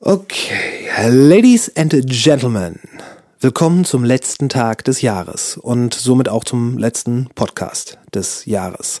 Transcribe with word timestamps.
Okay, 0.00 0.90
Ladies 1.08 1.74
and 1.74 1.90
Gentlemen, 2.06 2.78
willkommen 3.40 3.86
zum 3.86 4.04
letzten 4.04 4.50
Tag 4.50 4.84
des 4.84 5.00
Jahres 5.00 5.56
und 5.56 5.94
somit 5.94 6.28
auch 6.28 6.44
zum 6.44 6.76
letzten 6.76 7.30
Podcast 7.34 7.96
des 8.12 8.44
Jahres. 8.44 9.00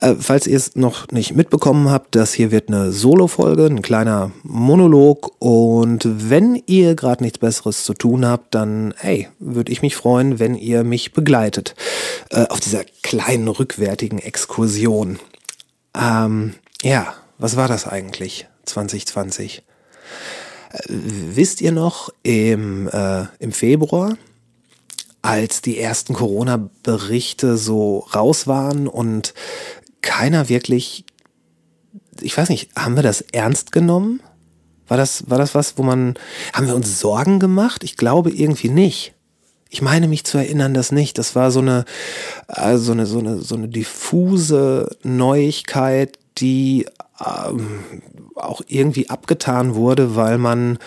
Äh, 0.00 0.14
falls 0.18 0.46
ihr 0.46 0.56
es 0.56 0.76
noch 0.76 1.08
nicht 1.08 1.36
mitbekommen 1.36 1.90
habt, 1.90 2.14
das 2.14 2.32
hier 2.32 2.50
wird 2.50 2.68
eine 2.68 2.90
Solo-Folge, 2.90 3.66
ein 3.66 3.82
kleiner 3.82 4.32
Monolog 4.44 5.30
und 5.40 6.08
wenn 6.30 6.62
ihr 6.64 6.94
gerade 6.94 7.22
nichts 7.22 7.38
Besseres 7.38 7.84
zu 7.84 7.92
tun 7.92 8.24
habt, 8.24 8.54
dann, 8.54 8.94
hey, 8.96 9.28
würde 9.40 9.72
ich 9.72 9.82
mich 9.82 9.94
freuen, 9.94 10.38
wenn 10.38 10.54
ihr 10.54 10.84
mich 10.84 11.12
begleitet 11.12 11.74
äh, 12.30 12.46
auf 12.46 12.60
dieser 12.60 12.84
kleinen 13.02 13.48
rückwärtigen 13.48 14.20
Exkursion. 14.20 15.18
Ähm, 15.94 16.54
ja, 16.80 17.12
was 17.36 17.56
war 17.56 17.68
das 17.68 17.86
eigentlich 17.86 18.46
2020? 18.64 19.62
Wisst 20.88 21.60
ihr 21.60 21.72
noch, 21.72 22.10
im, 22.22 22.88
äh, 22.88 23.24
im 23.38 23.52
Februar, 23.52 24.16
als 25.22 25.62
die 25.62 25.78
ersten 25.78 26.14
Corona-Berichte 26.14 27.56
so 27.56 28.00
raus 28.14 28.46
waren 28.46 28.88
und 28.88 29.34
keiner 30.02 30.48
wirklich, 30.48 31.04
ich 32.20 32.36
weiß 32.36 32.48
nicht, 32.48 32.70
haben 32.76 32.96
wir 32.96 33.02
das 33.02 33.22
ernst 33.32 33.72
genommen? 33.72 34.20
War 34.86 34.96
das, 34.96 35.30
war 35.30 35.38
das 35.38 35.54
was, 35.54 35.78
wo 35.78 35.82
man, 35.82 36.14
haben 36.52 36.66
wir 36.66 36.74
uns 36.74 37.00
Sorgen 37.00 37.38
gemacht? 37.38 37.84
Ich 37.84 37.96
glaube 37.96 38.30
irgendwie 38.30 38.68
nicht. 38.68 39.14
Ich 39.70 39.80
meine 39.80 40.08
mich 40.08 40.24
zu 40.24 40.38
erinnern, 40.38 40.74
dass 40.74 40.92
nicht. 40.92 41.16
Das 41.18 41.34
war 41.34 41.50
so 41.50 41.60
eine, 41.60 41.84
äh, 42.48 42.76
so 42.76 42.92
eine, 42.92 43.06
so 43.06 43.18
eine, 43.18 43.38
so 43.38 43.54
eine 43.54 43.68
diffuse 43.68 44.94
Neuigkeit, 45.02 46.18
die 46.38 46.86
ähm, 47.24 48.02
auch 48.34 48.62
irgendwie 48.66 49.08
abgetan 49.08 49.74
wurde, 49.74 50.16
weil 50.16 50.38
man, 50.38 50.78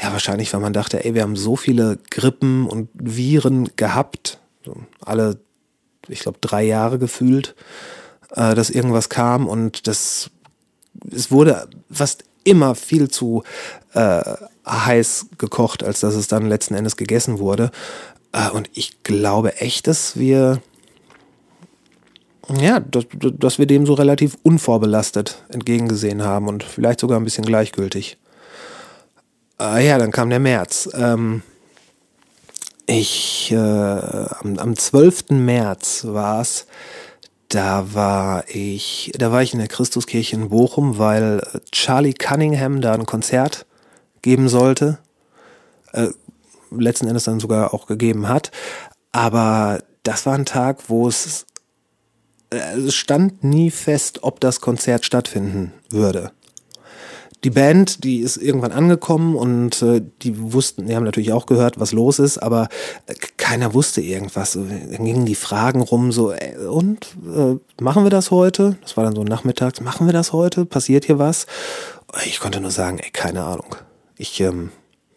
ja 0.00 0.12
wahrscheinlich, 0.12 0.52
weil 0.52 0.60
man 0.60 0.72
dachte, 0.72 1.04
ey, 1.04 1.14
wir 1.14 1.22
haben 1.22 1.36
so 1.36 1.56
viele 1.56 1.98
Grippen 2.10 2.66
und 2.66 2.88
Viren 2.94 3.70
gehabt, 3.76 4.40
alle, 5.00 5.38
ich 6.08 6.20
glaube, 6.20 6.38
drei 6.40 6.64
Jahre 6.64 6.98
gefühlt, 6.98 7.54
äh, 8.34 8.54
dass 8.54 8.70
irgendwas 8.70 9.08
kam 9.08 9.46
und 9.46 9.86
das, 9.86 10.30
es 11.12 11.30
wurde 11.30 11.68
fast 11.90 12.24
immer 12.42 12.74
viel 12.74 13.08
zu 13.08 13.42
äh, 13.94 14.22
heiß 14.66 15.26
gekocht, 15.38 15.82
als 15.82 16.00
dass 16.00 16.14
es 16.14 16.28
dann 16.28 16.48
letzten 16.48 16.74
Endes 16.74 16.96
gegessen 16.96 17.38
wurde. 17.38 17.70
Äh, 18.32 18.50
und 18.50 18.70
ich 18.72 19.02
glaube 19.02 19.56
echt, 19.56 19.86
dass 19.86 20.16
wir 20.16 20.60
ja, 22.54 22.80
dass, 22.80 23.06
dass 23.12 23.58
wir 23.58 23.66
dem 23.66 23.86
so 23.86 23.94
relativ 23.94 24.36
unvorbelastet 24.42 25.42
entgegengesehen 25.48 26.22
haben 26.22 26.48
und 26.48 26.62
vielleicht 26.62 27.00
sogar 27.00 27.18
ein 27.18 27.24
bisschen 27.24 27.44
gleichgültig. 27.44 28.18
Äh, 29.60 29.86
ja, 29.86 29.98
dann 29.98 30.12
kam 30.12 30.30
der 30.30 30.38
März. 30.38 30.88
Ähm, 30.94 31.42
ich, 32.86 33.50
äh, 33.50 33.56
am, 33.56 34.58
am 34.58 34.76
12. 34.76 35.30
März 35.30 36.04
war 36.08 36.40
es, 36.40 36.66
da 37.48 37.94
war 37.94 38.44
ich, 38.48 39.12
da 39.16 39.32
war 39.32 39.42
ich 39.42 39.52
in 39.52 39.58
der 39.58 39.68
Christuskirche 39.68 40.36
in 40.36 40.48
Bochum, 40.48 40.98
weil 40.98 41.42
Charlie 41.72 42.14
Cunningham 42.14 42.80
da 42.80 42.94
ein 42.94 43.06
Konzert 43.06 43.66
geben 44.22 44.48
sollte. 44.48 44.98
Äh, 45.92 46.08
letzten 46.70 47.06
Endes 47.06 47.24
dann 47.24 47.40
sogar 47.40 47.72
auch 47.74 47.86
gegeben 47.86 48.28
hat. 48.28 48.50
Aber 49.12 49.82
das 50.02 50.26
war 50.26 50.34
ein 50.34 50.44
Tag, 50.44 50.88
wo 50.88 51.08
es 51.08 51.26
äh, 51.36 51.55
es 52.50 52.94
stand 52.94 53.44
nie 53.44 53.70
fest, 53.70 54.22
ob 54.22 54.40
das 54.40 54.60
Konzert 54.60 55.04
stattfinden 55.04 55.72
würde. 55.90 56.32
Die 57.44 57.50
Band, 57.50 58.02
die 58.02 58.20
ist 58.20 58.38
irgendwann 58.38 58.72
angekommen 58.72 59.36
und 59.36 59.80
äh, 59.82 60.02
die 60.22 60.52
wussten, 60.52 60.86
die 60.86 60.96
haben 60.96 61.04
natürlich 61.04 61.32
auch 61.32 61.46
gehört, 61.46 61.78
was 61.78 61.92
los 61.92 62.18
ist, 62.18 62.38
aber 62.38 62.68
äh, 63.06 63.14
keiner 63.36 63.74
wusste 63.74 64.00
irgendwas. 64.00 64.52
Dann 64.54 65.04
gingen 65.04 65.26
die 65.26 65.34
Fragen 65.34 65.80
rum, 65.82 66.12
so, 66.12 66.32
äh, 66.32 66.56
und 66.56 67.06
äh, 67.24 67.56
machen 67.80 68.04
wir 68.04 68.10
das 68.10 68.30
heute? 68.30 68.76
Das 68.82 68.96
war 68.96 69.04
dann 69.04 69.14
so 69.14 69.22
nachmittags, 69.22 69.80
machen 69.80 70.06
wir 70.06 70.12
das 70.12 70.32
heute? 70.32 70.64
Passiert 70.64 71.04
hier 71.04 71.18
was? 71.18 71.46
Ich 72.24 72.40
konnte 72.40 72.60
nur 72.60 72.70
sagen, 72.70 72.98
ey, 72.98 73.10
keine 73.10 73.44
Ahnung. 73.44 73.76
Ich, 74.16 74.40
ähm, 74.40 74.70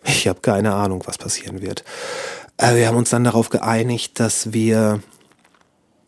ich 0.03 0.27
habe 0.27 0.41
keine 0.41 0.73
Ahnung, 0.73 1.03
was 1.05 1.17
passieren 1.17 1.61
wird. 1.61 1.83
Äh, 2.57 2.75
wir 2.75 2.87
haben 2.87 2.97
uns 2.97 3.09
dann 3.09 3.23
darauf 3.23 3.49
geeinigt, 3.49 4.19
dass 4.19 4.51
wir 4.53 5.01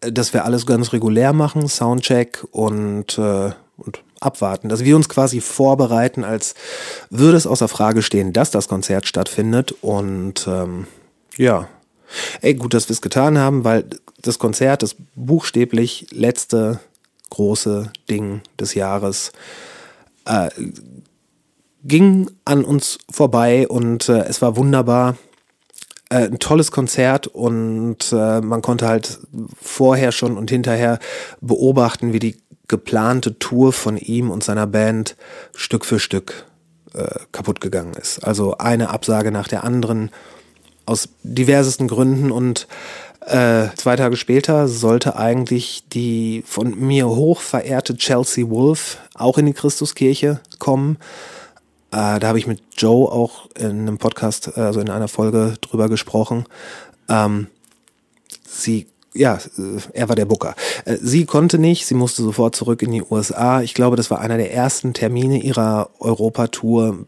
dass 0.01 0.33
wir 0.33 0.45
alles 0.45 0.65
ganz 0.65 0.93
regulär 0.93 1.33
machen, 1.33 1.67
Soundcheck 1.67 2.43
und, 2.51 3.17
äh, 3.17 3.51
und 3.77 4.03
abwarten. 4.19 4.69
Dass 4.69 4.83
wir 4.83 4.95
uns 4.95 5.09
quasi 5.09 5.41
vorbereiten, 5.41 6.23
als 6.23 6.55
würde 7.09 7.37
es 7.37 7.47
außer 7.47 7.67
Frage 7.67 8.01
stehen, 8.01 8.33
dass 8.33 8.51
das 8.51 8.67
Konzert 8.67 9.07
stattfindet. 9.07 9.75
Und 9.81 10.47
ähm, 10.47 10.87
ja, 11.37 11.67
ey, 12.41 12.55
gut, 12.55 12.73
dass 12.73 12.89
wir 12.89 12.93
es 12.93 13.01
getan 13.01 13.37
haben, 13.37 13.63
weil 13.63 13.85
das 14.21 14.39
Konzert, 14.39 14.83
das 14.83 14.95
buchstäblich 15.15 16.07
letzte 16.11 16.79
große 17.29 17.91
Ding 18.09 18.41
des 18.59 18.73
Jahres, 18.73 19.31
äh, 20.25 20.49
ging 21.83 22.29
an 22.45 22.63
uns 22.63 22.99
vorbei 23.09 23.67
und 23.67 24.09
äh, 24.09 24.25
es 24.25 24.41
war 24.41 24.55
wunderbar 24.55 25.15
äh, 26.11 26.25
ein 26.25 26.39
tolles 26.39 26.71
Konzert 26.71 27.27
und 27.27 28.11
äh, 28.11 28.41
man 28.41 28.61
konnte 28.61 28.87
halt 28.87 29.19
vorher 29.61 30.11
schon 30.11 30.37
und 30.37 30.51
hinterher 30.51 30.99
beobachten, 31.39 32.11
wie 32.11 32.19
die 32.19 32.37
geplante 32.67 33.39
Tour 33.39 33.71
von 33.71 33.97
ihm 33.97 34.29
und 34.29 34.43
seiner 34.43 34.67
Band 34.67 35.15
Stück 35.55 35.85
für 35.85 35.99
Stück 35.99 36.45
äh, 36.93 37.07
kaputt 37.31 37.61
gegangen 37.61 37.93
ist. 37.93 38.19
Also 38.25 38.57
eine 38.57 38.89
Absage 38.89 39.31
nach 39.31 39.47
der 39.47 39.63
anderen 39.63 40.11
aus 40.85 41.09
diversesten 41.23 41.87
Gründen 41.87 42.31
und 42.31 42.67
äh, 43.25 43.67
zwei 43.75 43.95
Tage 43.95 44.17
später 44.17 44.67
sollte 44.67 45.15
eigentlich 45.15 45.85
die 45.93 46.43
von 46.45 46.77
mir 46.77 47.07
hoch 47.07 47.39
verehrte 47.39 47.95
Chelsea 47.95 48.49
Wolf 48.49 48.97
auch 49.13 49.37
in 49.37 49.45
die 49.45 49.53
Christuskirche 49.53 50.41
kommen. 50.59 50.97
Äh, 51.91 52.19
da 52.19 52.27
habe 52.27 52.39
ich 52.39 52.47
mit 52.47 52.61
Joe 52.77 53.11
auch 53.11 53.47
in 53.55 53.81
einem 53.81 53.97
Podcast, 53.97 54.57
also 54.57 54.79
in 54.79 54.89
einer 54.89 55.07
Folge 55.07 55.55
drüber 55.61 55.89
gesprochen. 55.89 56.45
Ähm, 57.09 57.47
sie, 58.47 58.87
ja, 59.13 59.39
er 59.93 60.09
war 60.09 60.15
der 60.15 60.25
Booker. 60.25 60.55
Äh, 60.85 60.97
sie 61.01 61.25
konnte 61.25 61.59
nicht, 61.59 61.85
sie 61.85 61.95
musste 61.95 62.23
sofort 62.23 62.55
zurück 62.55 62.81
in 62.81 62.91
die 62.91 63.03
USA. 63.03 63.61
Ich 63.61 63.73
glaube, 63.73 63.97
das 63.97 64.09
war 64.09 64.19
einer 64.19 64.37
der 64.37 64.53
ersten 64.53 64.93
Termine 64.93 65.41
ihrer 65.41 65.89
Europatour. 65.99 67.05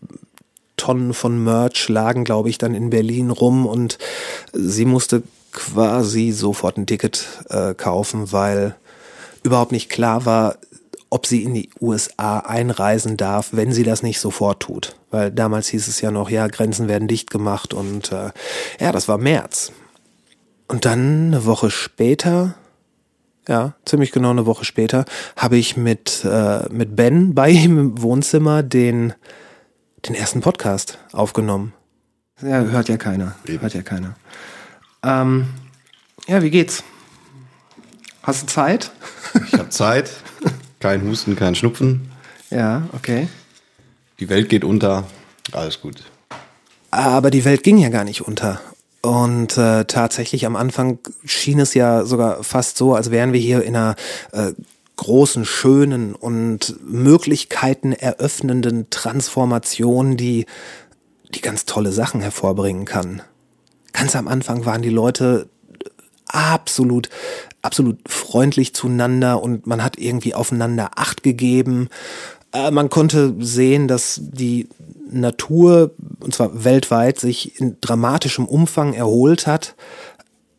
Tonnen 0.75 1.13
von 1.13 1.41
Merch 1.41 1.87
lagen, 1.87 2.23
glaube 2.23 2.49
ich, 2.49 2.57
dann 2.57 2.73
in 2.73 2.89
Berlin 2.89 3.29
rum 3.29 3.65
und 3.67 3.99
sie 4.53 4.85
musste 4.85 5.21
quasi 5.53 6.31
sofort 6.31 6.77
ein 6.77 6.87
Ticket 6.87 7.25
äh, 7.49 7.73
kaufen, 7.75 8.31
weil 8.31 8.75
überhaupt 9.43 9.71
nicht 9.71 9.89
klar 9.89 10.25
war, 10.25 10.57
ob 11.13 11.27
sie 11.27 11.43
in 11.43 11.53
die 11.53 11.69
USA 11.79 12.39
einreisen 12.39 13.17
darf, 13.17 13.49
wenn 13.51 13.71
sie 13.71 13.83
das 13.83 14.01
nicht 14.01 14.19
sofort 14.19 14.61
tut. 14.61 14.95
Weil 15.11 15.29
damals 15.29 15.67
hieß 15.67 15.87
es 15.87 16.01
ja 16.01 16.09
noch, 16.09 16.27
ja, 16.27 16.47
Grenzen 16.47 16.87
werden 16.87 17.07
dicht 17.07 17.29
gemacht 17.29 17.75
und 17.75 18.11
äh, 18.11 18.31
ja, 18.79 18.91
das 18.91 19.07
war 19.07 19.19
März. 19.19 19.71
Und 20.67 20.85
dann 20.85 21.27
eine 21.27 21.45
Woche 21.45 21.69
später, 21.69 22.55
ja, 23.47 23.75
ziemlich 23.85 24.11
genau 24.11 24.31
eine 24.31 24.47
Woche 24.47 24.65
später, 24.65 25.05
habe 25.37 25.55
ich 25.57 25.77
mit, 25.77 26.25
äh, 26.25 26.67
mit 26.73 26.95
Ben 26.95 27.35
bei 27.35 27.51
ihm 27.51 27.77
im 27.77 28.01
Wohnzimmer 28.01 28.63
den, 28.63 29.13
den 30.07 30.15
ersten 30.15 30.41
Podcast 30.41 30.97
aufgenommen. 31.11 31.73
Ja, 32.41 32.63
hört 32.63 32.89
ja 32.89 32.97
keiner. 32.97 33.35
Eben. 33.45 33.61
Hört 33.61 33.75
ja 33.75 33.83
keiner. 33.83 34.15
Ähm, 35.03 35.45
ja, 36.27 36.41
wie 36.41 36.49
geht's? 36.49 36.83
Hast 38.23 38.41
du 38.41 38.47
Zeit? 38.47 38.89
Ich 39.51 39.59
habe 39.59 39.69
Zeit. 39.69 40.09
Kein 40.83 41.07
Husten, 41.07 41.37
kein 41.37 41.55
Schnupfen. 41.55 42.11
Ja, 42.49 42.89
okay. 42.91 43.29
Die 44.19 44.27
Welt 44.27 44.49
geht 44.49 44.65
unter. 44.65 45.05
Alles 45.53 45.79
gut. 45.79 46.03
Aber 46.91 47.31
die 47.31 47.45
Welt 47.45 47.63
ging 47.63 47.77
ja 47.77 47.87
gar 47.87 48.03
nicht 48.03 48.19
unter. 48.19 48.59
Und 49.01 49.57
äh, 49.57 49.85
tatsächlich 49.85 50.45
am 50.45 50.57
Anfang 50.57 50.99
schien 51.23 51.61
es 51.61 51.73
ja 51.73 52.03
sogar 52.03 52.43
fast 52.43 52.75
so, 52.75 52.95
als 52.95 53.11
wären 53.11 53.31
wir 53.31 53.39
hier 53.39 53.63
in 53.63 53.77
einer 53.77 53.95
äh, 54.33 54.51
großen, 54.97 55.45
schönen 55.45 56.15
und 56.15 56.75
Möglichkeiten 56.85 57.93
eröffnenden 57.93 58.89
Transformation, 58.89 60.17
die, 60.17 60.47
die 61.33 61.39
ganz 61.39 61.63
tolle 61.63 61.93
Sachen 61.93 62.19
hervorbringen 62.19 62.83
kann. 62.83 63.21
Ganz 63.93 64.17
am 64.17 64.27
Anfang 64.27 64.65
waren 64.65 64.81
die 64.81 64.89
Leute 64.89 65.47
absolut, 66.27 67.07
absolut 67.63 67.97
freundlich 68.07 68.75
zueinander 68.75 69.41
und 69.41 69.65
man 69.65 69.83
hat 69.83 69.97
irgendwie 69.97 70.35
aufeinander 70.35 70.91
Acht 70.95 71.23
gegeben. 71.23 71.89
Äh, 72.51 72.69
man 72.69 72.91
konnte 72.91 73.33
sehen, 73.39 73.87
dass 73.87 74.19
die 74.21 74.69
Natur, 75.09 75.91
und 76.19 76.35
zwar 76.35 76.63
weltweit, 76.63 77.19
sich 77.19 77.59
in 77.59 77.77
dramatischem 77.81 78.45
Umfang 78.45 78.93
erholt 78.93 79.47
hat. 79.47 79.73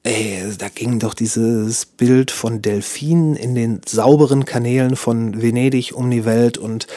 Ey, 0.03 0.43
da 0.59 0.69
ging 0.69 0.99
doch 0.99 1.15
dieses 1.15 1.87
Bild 1.87 2.33
von 2.33 2.61
Delfinen 2.61 3.37
in 3.37 3.55
den 3.55 3.81
sauberen 3.87 4.45
Kanälen 4.45 4.97
von 4.97 5.41
Venedig 5.41 5.95
um 5.95 6.11
die 6.11 6.25
Welt 6.25 6.59
und 6.59 6.89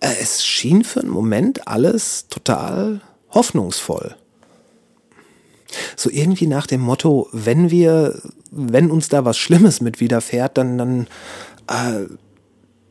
Äh, 0.00 0.14
es 0.20 0.44
schien 0.44 0.82
für 0.82 1.00
einen 1.00 1.10
Moment 1.10 1.68
alles 1.68 2.26
total 2.28 3.02
hoffnungsvoll. 3.30 4.16
So 5.94 6.08
irgendwie 6.10 6.46
nach 6.46 6.66
dem 6.66 6.80
Motto, 6.80 7.28
wenn 7.32 7.70
wir, 7.70 8.20
wenn 8.50 8.90
uns 8.90 9.08
da 9.08 9.24
was 9.24 9.38
Schlimmes 9.38 9.80
mit 9.80 10.00
widerfährt, 10.00 10.58
dann, 10.58 10.78
dann, 10.78 11.06
äh, 11.68 12.06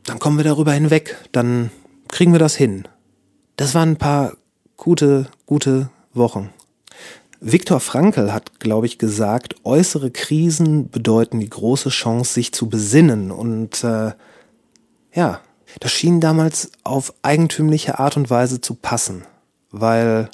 dann 0.06 0.20
kommen 0.20 0.38
wir 0.38 0.44
darüber 0.44 0.72
hinweg, 0.72 1.18
dann 1.32 1.72
kriegen 2.08 2.32
wir 2.32 2.40
das 2.40 2.56
hin. 2.56 2.88
Das 3.58 3.76
waren 3.76 3.92
ein 3.92 3.98
paar 3.98 4.34
gute, 4.78 5.28
gute 5.46 5.90
Wochen. 6.14 6.50
Viktor 7.42 7.80
Frankl 7.80 8.34
hat, 8.34 8.60
glaube 8.60 8.86
ich, 8.86 8.98
gesagt, 8.98 9.56
äußere 9.64 10.12
Krisen 10.12 10.90
bedeuten 10.90 11.40
die 11.40 11.50
große 11.50 11.90
Chance, 11.90 12.34
sich 12.34 12.54
zu 12.54 12.68
besinnen. 12.68 13.32
Und 13.32 13.84
äh, 13.84 14.12
ja, 15.14 15.42
das 15.80 15.92
schien 15.92 16.20
damals 16.20 16.72
auf 16.84 17.14
eigentümliche 17.22 18.00
Art 18.00 18.18
und 18.18 18.30
Weise 18.30 18.60
zu 18.60 18.76
passen, 18.76 19.24
weil 19.72 20.30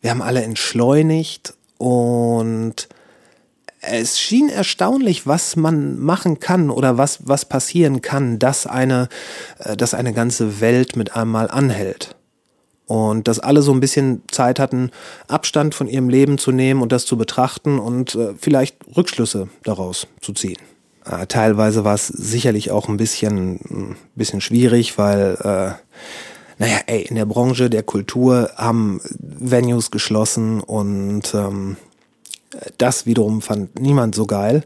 wir 0.00 0.10
haben 0.10 0.22
alle 0.22 0.42
entschleunigt 0.42 1.54
und 1.78 2.88
es 3.90 4.20
schien 4.20 4.48
erstaunlich, 4.48 5.26
was 5.26 5.56
man 5.56 5.98
machen 5.98 6.40
kann 6.40 6.70
oder 6.70 6.98
was, 6.98 7.20
was 7.26 7.44
passieren 7.44 8.02
kann, 8.02 8.38
dass 8.38 8.66
eine, 8.66 9.08
äh, 9.58 9.76
dass 9.76 9.94
eine 9.94 10.12
ganze 10.12 10.60
Welt 10.60 10.96
mit 10.96 11.16
einmal 11.16 11.50
anhält. 11.50 12.14
Und 12.86 13.28
dass 13.28 13.38
alle 13.38 13.60
so 13.60 13.72
ein 13.72 13.80
bisschen 13.80 14.22
Zeit 14.30 14.58
hatten, 14.58 14.90
Abstand 15.26 15.74
von 15.74 15.88
ihrem 15.88 16.08
Leben 16.08 16.38
zu 16.38 16.52
nehmen 16.52 16.80
und 16.80 16.90
das 16.90 17.04
zu 17.04 17.18
betrachten 17.18 17.78
und 17.78 18.14
äh, 18.14 18.34
vielleicht 18.38 18.76
Rückschlüsse 18.96 19.48
daraus 19.62 20.06
zu 20.22 20.32
ziehen. 20.32 20.56
Äh, 21.04 21.26
teilweise 21.26 21.84
war 21.84 21.94
es 21.94 22.06
sicherlich 22.06 22.70
auch 22.70 22.88
ein 22.88 22.96
bisschen, 22.96 23.60
ein 23.70 23.96
bisschen 24.14 24.40
schwierig, 24.40 24.96
weil, 24.96 25.36
äh, 25.40 25.98
naja, 26.58 26.80
ey, 26.86 27.02
in 27.02 27.16
der 27.16 27.26
Branche 27.26 27.68
der 27.68 27.82
Kultur 27.82 28.50
haben 28.56 29.00
Venues 29.18 29.90
geschlossen 29.90 30.60
und 30.60 31.34
ähm, 31.34 31.76
das 32.78 33.06
wiederum 33.06 33.42
fand 33.42 33.78
niemand 33.80 34.14
so 34.14 34.26
geil. 34.26 34.64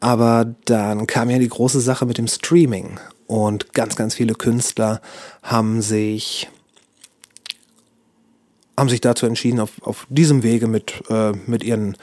Aber 0.00 0.54
dann 0.64 1.06
kam 1.06 1.30
ja 1.30 1.38
die 1.38 1.48
große 1.48 1.80
Sache 1.80 2.06
mit 2.06 2.18
dem 2.18 2.26
Streaming 2.26 2.98
und 3.28 3.72
ganz, 3.72 3.96
ganz 3.96 4.14
viele 4.14 4.34
Künstler 4.34 5.00
haben 5.42 5.80
sich 5.80 6.48
haben 8.78 8.88
sich 8.88 9.00
dazu 9.00 9.26
entschieden, 9.26 9.60
auf, 9.60 9.70
auf 9.82 10.06
diesem 10.08 10.42
Wege 10.42 10.66
mit, 10.66 11.04
äh, 11.08 11.32
mit 11.46 11.62
ihren 11.62 11.96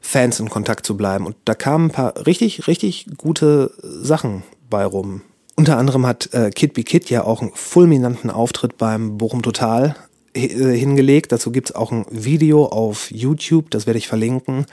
Fans 0.00 0.40
in 0.40 0.50
Kontakt 0.50 0.84
zu 0.84 0.96
bleiben. 0.96 1.24
Und 1.24 1.36
da 1.44 1.54
kamen 1.54 1.86
ein 1.86 1.92
paar 1.92 2.26
richtig, 2.26 2.66
richtig 2.66 3.06
gute 3.16 3.72
Sachen 3.80 4.42
bei 4.68 4.84
rum. 4.84 5.22
Unter 5.54 5.78
anderem 5.78 6.04
hat 6.04 6.34
äh, 6.34 6.50
Kid 6.50 6.74
Be 6.74 6.82
Kid 6.82 7.08
ja 7.08 7.24
auch 7.24 7.40
einen 7.40 7.52
fulminanten 7.54 8.30
Auftritt 8.30 8.76
beim 8.76 9.16
Bochum 9.16 9.42
Total 9.42 9.94
hingelegt. 10.36 11.32
Dazu 11.32 11.50
gibt's 11.50 11.74
auch 11.74 11.92
ein 11.92 12.06
Video 12.10 12.66
auf 12.66 13.10
YouTube, 13.10 13.70
das 13.70 13.86
werde 13.86 13.98
ich 13.98 14.08
verlinken. 14.08 14.66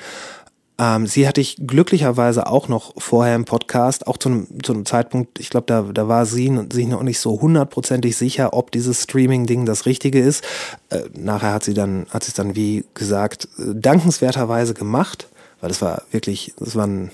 Ähm, 0.79 1.05
sie 1.05 1.27
hatte 1.27 1.39
ich 1.39 1.57
glücklicherweise 1.67 2.47
auch 2.47 2.67
noch 2.67 2.93
vorher 2.97 3.35
im 3.35 3.45
Podcast, 3.45 4.07
auch 4.07 4.17
zu 4.17 4.29
einem, 4.29 4.47
zu 4.63 4.73
einem 4.73 4.85
Zeitpunkt, 4.85 5.39
ich 5.39 5.49
glaube, 5.49 5.67
da, 5.67 5.83
da 5.93 6.07
war 6.07 6.25
sie 6.25 6.51
sich 6.71 6.87
noch 6.87 7.03
nicht 7.03 7.19
so 7.19 7.39
hundertprozentig 7.39 8.17
sicher, 8.17 8.53
ob 8.53 8.71
dieses 8.71 9.03
Streaming-Ding 9.03 9.65
das 9.65 9.85
Richtige 9.85 10.19
ist. 10.19 10.43
Äh, 10.89 11.01
nachher 11.13 11.53
hat 11.53 11.63
sie 11.63 11.75
dann, 11.75 12.07
hat 12.09 12.23
sie 12.23 12.29
es 12.29 12.33
dann, 12.33 12.55
wie 12.55 12.85
gesagt, 12.95 13.47
äh, 13.59 13.75
dankenswerterweise 13.75 14.73
gemacht, 14.73 15.27
weil 15.61 15.69
es 15.69 15.81
war 15.81 16.03
wirklich, 16.11 16.53
das 16.57 16.75
war 16.75 16.87
ein 16.87 17.11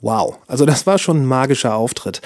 Wow. 0.00 0.36
Also 0.46 0.66
das 0.66 0.86
war 0.86 0.98
schon 0.98 1.22
ein 1.22 1.26
magischer 1.26 1.74
Auftritt. 1.74 2.20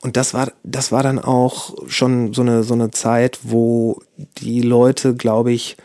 Und 0.00 0.16
das 0.16 0.32
war, 0.32 0.52
das 0.62 0.92
war 0.92 1.02
dann 1.02 1.18
auch 1.18 1.74
schon 1.88 2.32
so 2.32 2.42
eine, 2.42 2.62
so 2.62 2.74
eine 2.74 2.90
Zeit, 2.90 3.40
wo 3.42 4.00
die 4.38 4.62
Leute, 4.62 5.14
glaube 5.14 5.52
ich, 5.52 5.76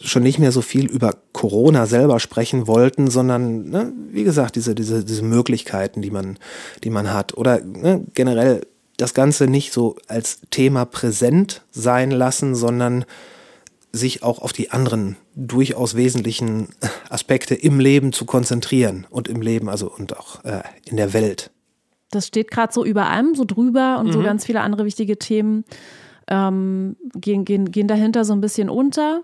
schon 0.00 0.22
nicht 0.22 0.38
mehr 0.38 0.52
so 0.52 0.60
viel 0.60 0.86
über 0.86 1.14
Corona 1.32 1.86
selber 1.86 2.20
sprechen 2.20 2.66
wollten, 2.66 3.08
sondern 3.08 3.70
ne, 3.70 3.92
wie 4.10 4.24
gesagt 4.24 4.56
diese 4.56 4.74
diese 4.74 5.04
diese 5.04 5.22
Möglichkeiten, 5.22 6.02
die 6.02 6.10
man 6.10 6.38
die 6.84 6.90
man 6.90 7.12
hat 7.12 7.36
oder 7.36 7.60
ne, 7.60 8.04
generell 8.14 8.66
das 8.96 9.14
Ganze 9.14 9.46
nicht 9.46 9.72
so 9.72 9.96
als 10.08 10.40
Thema 10.50 10.84
präsent 10.84 11.62
sein 11.70 12.10
lassen, 12.10 12.54
sondern 12.54 13.04
sich 13.92 14.22
auch 14.22 14.40
auf 14.40 14.52
die 14.52 14.70
anderen 14.70 15.16
durchaus 15.34 15.94
wesentlichen 15.94 16.68
Aspekte 17.08 17.54
im 17.54 17.78
Leben 17.78 18.12
zu 18.12 18.24
konzentrieren 18.24 19.06
und 19.10 19.28
im 19.28 19.42
Leben 19.42 19.68
also 19.68 19.90
und 19.90 20.16
auch 20.16 20.44
äh, 20.44 20.62
in 20.84 20.96
der 20.96 21.12
Welt. 21.12 21.50
Das 22.14 22.26
steht 22.26 22.50
gerade 22.50 22.72
so 22.72 22.84
über 22.84 23.08
allem 23.08 23.34
so 23.34 23.44
drüber 23.44 23.98
und 23.98 24.06
mhm. 24.06 24.12
so 24.12 24.22
ganz 24.22 24.44
viele 24.44 24.60
andere 24.60 24.84
wichtige 24.84 25.18
Themen 25.18 25.64
ähm, 26.28 26.96
gehen, 27.14 27.44
gehen, 27.44 27.70
gehen 27.70 27.88
dahinter 27.88 28.24
so 28.24 28.32
ein 28.32 28.40
bisschen 28.40 28.70
unter. 28.70 29.22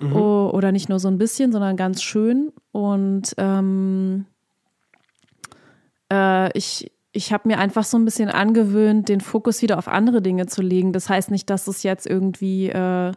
Mhm. 0.00 0.14
oder 0.14 0.72
nicht 0.72 0.88
nur 0.88 1.00
so 1.00 1.08
ein 1.08 1.18
bisschen, 1.18 1.52
sondern 1.52 1.76
ganz 1.76 2.02
schön. 2.02 2.52
Und 2.72 3.34
ähm, 3.36 4.26
äh, 6.12 6.56
ich, 6.56 6.90
ich 7.18 7.32
habe 7.32 7.48
mir 7.48 7.58
einfach 7.58 7.82
so 7.82 7.98
ein 7.98 8.04
bisschen 8.04 8.28
angewöhnt, 8.28 9.08
den 9.08 9.20
Fokus 9.20 9.60
wieder 9.60 9.76
auf 9.76 9.88
andere 9.88 10.22
Dinge 10.22 10.46
zu 10.46 10.62
legen. 10.62 10.92
Das 10.92 11.08
heißt 11.08 11.32
nicht, 11.32 11.50
dass 11.50 11.66
es 11.66 11.82
jetzt 11.82 12.06
irgendwie, 12.06 12.68
äh, 12.68 13.10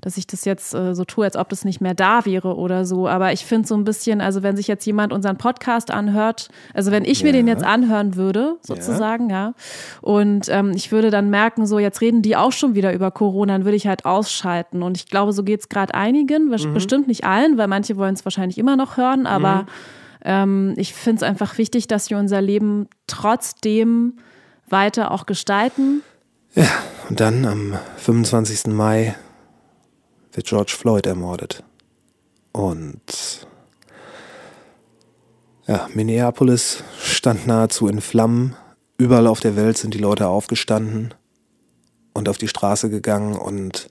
dass 0.00 0.16
ich 0.16 0.28
das 0.28 0.44
jetzt 0.44 0.74
äh, 0.74 0.94
so 0.94 1.04
tue, 1.04 1.24
als 1.24 1.34
ob 1.34 1.48
das 1.48 1.64
nicht 1.64 1.80
mehr 1.80 1.94
da 1.94 2.24
wäre 2.24 2.56
oder 2.56 2.84
so. 2.84 3.08
Aber 3.08 3.32
ich 3.32 3.44
finde 3.44 3.66
so 3.66 3.74
ein 3.74 3.82
bisschen, 3.82 4.20
also 4.20 4.44
wenn 4.44 4.56
sich 4.56 4.68
jetzt 4.68 4.86
jemand 4.86 5.12
unseren 5.12 5.38
Podcast 5.38 5.90
anhört, 5.90 6.50
also 6.72 6.92
wenn 6.92 7.04
ich 7.04 7.18
ja. 7.20 7.26
mir 7.26 7.32
den 7.32 7.48
jetzt 7.48 7.64
anhören 7.64 8.14
würde, 8.14 8.58
sozusagen, 8.62 9.28
ja, 9.28 9.46
ja 9.48 9.54
und 10.02 10.48
ähm, 10.50 10.70
ich 10.76 10.92
würde 10.92 11.10
dann 11.10 11.28
merken, 11.28 11.66
so 11.66 11.80
jetzt 11.80 12.00
reden 12.00 12.22
die 12.22 12.36
auch 12.36 12.52
schon 12.52 12.76
wieder 12.76 12.92
über 12.92 13.10
Corona, 13.10 13.54
dann 13.54 13.64
würde 13.64 13.76
ich 13.76 13.88
halt 13.88 14.04
ausschalten. 14.04 14.84
Und 14.84 14.96
ich 14.96 15.08
glaube, 15.08 15.32
so 15.32 15.42
geht 15.42 15.60
es 15.62 15.68
gerade 15.68 15.94
einigen, 15.94 16.44
mhm. 16.44 16.74
bestimmt 16.74 17.08
nicht 17.08 17.24
allen, 17.24 17.58
weil 17.58 17.66
manche 17.66 17.96
wollen 17.96 18.14
es 18.14 18.24
wahrscheinlich 18.24 18.56
immer 18.56 18.76
noch 18.76 18.96
hören, 18.96 19.26
aber 19.26 19.62
mhm 19.62 19.98
ähm, 20.28 20.74
ich 20.76 20.92
finde 20.92 21.16
es 21.16 21.22
einfach 21.22 21.56
wichtig, 21.56 21.88
dass 21.88 22.10
wir 22.10 22.18
unser 22.18 22.42
Leben 22.42 22.86
trotzdem 23.06 24.18
weiter 24.68 25.10
auch 25.10 25.24
gestalten. 25.24 26.02
Ja, 26.54 26.68
und 27.08 27.18
dann 27.18 27.46
am 27.46 27.78
25. 27.96 28.66
Mai 28.66 29.16
wird 30.32 30.46
George 30.46 30.74
Floyd 30.78 31.06
ermordet. 31.06 31.64
Und 32.52 33.46
ja, 35.66 35.88
Minneapolis 35.94 36.84
stand 37.00 37.46
nahezu 37.46 37.88
in 37.88 38.02
Flammen. 38.02 38.54
Überall 38.98 39.26
auf 39.26 39.40
der 39.40 39.56
Welt 39.56 39.78
sind 39.78 39.94
die 39.94 39.98
Leute 39.98 40.28
aufgestanden 40.28 41.14
und 42.12 42.28
auf 42.28 42.36
die 42.36 42.48
Straße 42.48 42.90
gegangen 42.90 43.34
und, 43.34 43.88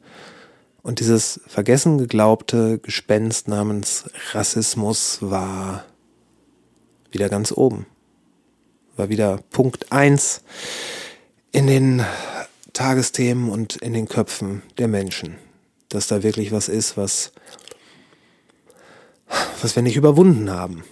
und 0.84 1.00
dieses 1.00 1.42
vergessen 1.48 1.98
geglaubte 1.98 2.78
Gespenst 2.78 3.48
namens 3.48 4.08
Rassismus 4.34 5.20
war 5.22 5.84
wieder 7.12 7.30
ganz 7.30 7.52
oben. 7.52 7.86
War 8.96 9.10
wieder 9.10 9.40
Punkt 9.52 9.92
1 9.92 10.42
in 11.52 11.68
den 11.68 12.06
Tagesthemen 12.74 13.50
und 13.50 13.76
in 13.78 13.94
den 13.94 14.08
Köpfen 14.08 14.64
der 14.78 14.88
Menschen. 14.88 15.36
Dass 15.90 16.08
da 16.08 16.24
wirklich 16.24 16.52
was 16.52 16.68
ist, 16.68 16.98
was, 16.98 17.32
was 19.62 19.76
wir 19.76 19.84
nicht 19.84 19.96
überwunden 19.96 20.50
haben. 20.52 20.84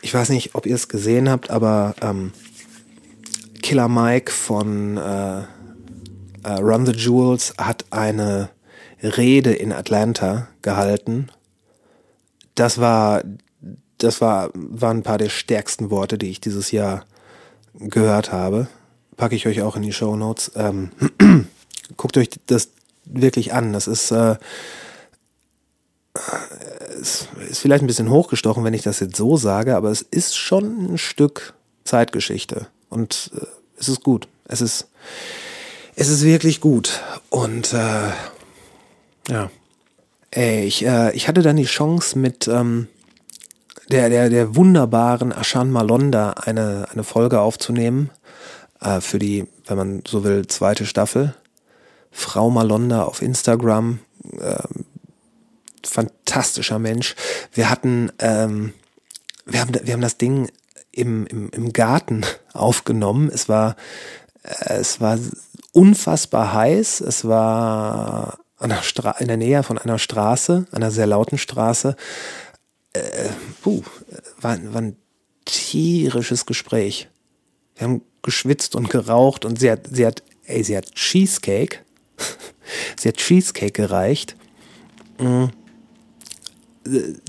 Ich 0.00 0.12
weiß 0.12 0.30
nicht, 0.30 0.54
ob 0.54 0.66
ihr 0.66 0.74
es 0.74 0.88
gesehen 0.88 1.28
habt, 1.28 1.50
aber 1.50 1.94
ähm, 2.00 2.32
Killer 3.62 3.88
Mike 3.88 4.32
von 4.32 4.96
äh, 4.96 5.42
äh, 6.42 6.52
Run 6.58 6.86
the 6.86 6.92
Jewels 6.92 7.54
hat 7.58 7.84
eine 7.90 8.50
Rede 9.02 9.52
in 9.52 9.72
Atlanta 9.72 10.48
gehalten. 10.62 11.28
Das 12.54 12.78
war 12.78 13.22
das 13.98 14.20
war, 14.20 14.50
waren 14.54 14.98
ein 14.98 15.02
paar 15.02 15.18
der 15.18 15.28
stärksten 15.28 15.90
Worte, 15.90 16.18
die 16.18 16.30
ich 16.30 16.40
dieses 16.40 16.70
Jahr 16.70 17.04
gehört 17.74 18.32
habe. 18.32 18.68
Packe 19.16 19.34
ich 19.34 19.46
euch 19.46 19.62
auch 19.62 19.76
in 19.76 19.82
die 19.82 19.92
Show 19.92 20.16
Notes. 20.16 20.52
Ähm, 20.56 20.90
guckt 21.96 22.16
euch 22.16 22.30
das 22.46 22.68
wirklich 23.04 23.52
an. 23.52 23.72
Das 23.72 23.86
ist, 23.86 24.10
äh, 24.10 24.36
ist, 27.00 27.28
ist 27.48 27.60
vielleicht 27.60 27.82
ein 27.82 27.86
bisschen 27.86 28.10
hochgestochen, 28.10 28.64
wenn 28.64 28.74
ich 28.74 28.82
das 28.82 29.00
jetzt 29.00 29.16
so 29.16 29.36
sage, 29.36 29.76
aber 29.76 29.90
es 29.90 30.02
ist 30.02 30.36
schon 30.36 30.94
ein 30.94 30.98
Stück 30.98 31.54
Zeitgeschichte. 31.84 32.66
Und 32.88 33.30
äh, 33.36 33.46
es 33.78 33.88
ist 33.88 34.02
gut. 34.02 34.28
Es 34.44 34.60
ist, 34.60 34.88
es 35.96 36.08
ist 36.08 36.24
wirklich 36.24 36.60
gut. 36.60 37.00
Und 37.30 37.72
äh, 37.72 38.10
ja. 39.28 39.50
Ey, 40.30 40.64
ich, 40.64 40.84
äh, 40.84 41.12
ich 41.14 41.28
hatte 41.28 41.42
dann 41.42 41.56
die 41.56 41.64
Chance 41.64 42.18
mit 42.18 42.48
ähm, 42.48 42.88
der, 43.90 44.08
der, 44.08 44.30
der 44.30 44.56
wunderbaren 44.56 45.32
Ashan 45.32 45.70
Malonda 45.70 46.30
eine, 46.30 46.86
eine 46.92 47.04
Folge 47.04 47.40
aufzunehmen 47.40 48.10
äh, 48.80 49.00
für 49.00 49.18
die, 49.18 49.46
wenn 49.66 49.76
man 49.76 50.02
so 50.06 50.24
will, 50.24 50.46
zweite 50.46 50.86
Staffel. 50.86 51.34
Frau 52.10 52.50
Malonda 52.50 53.04
auf 53.04 53.22
Instagram, 53.22 54.00
äh, 54.38 54.62
fantastischer 55.84 56.78
Mensch. 56.78 57.14
Wir 57.52 57.70
hatten, 57.70 58.12
ähm, 58.18 58.74
wir 59.46 59.60
haben, 59.60 59.72
wir 59.82 59.92
haben 59.92 60.02
das 60.02 60.18
Ding 60.18 60.50
im, 60.92 61.26
im, 61.26 61.50
im 61.50 61.72
Garten 61.72 62.24
aufgenommen. 62.52 63.30
Es 63.32 63.48
war, 63.48 63.76
äh, 64.42 64.74
es 64.74 65.00
war 65.00 65.18
unfassbar 65.72 66.52
heiß. 66.52 67.00
Es 67.00 67.26
war 67.26 68.38
an 68.58 68.70
der 68.70 69.20
in 69.20 69.28
der 69.28 69.36
Nähe 69.36 69.62
von 69.62 69.78
einer 69.78 69.98
Straße, 69.98 70.66
einer 70.70 70.90
sehr 70.90 71.06
lauten 71.06 71.38
Straße. 71.38 71.96
Äh, 72.92 73.30
puh, 73.62 73.82
war, 74.40 74.58
war 74.72 74.82
ein 74.82 74.96
tierisches 75.44 76.46
Gespräch. 76.46 77.08
Wir 77.76 77.86
haben 77.86 78.02
geschwitzt 78.22 78.76
und 78.76 78.90
geraucht 78.90 79.44
und 79.44 79.58
sie 79.58 79.70
hat, 79.70 79.88
sie 79.90 80.06
hat, 80.06 80.22
ey, 80.44 80.62
sie 80.62 80.76
hat 80.76 80.94
Cheesecake. 80.94 81.78
sie 83.00 83.08
hat 83.08 83.16
Cheesecake 83.16 83.72
gereicht. 83.72 84.36
Mhm. 85.18 85.50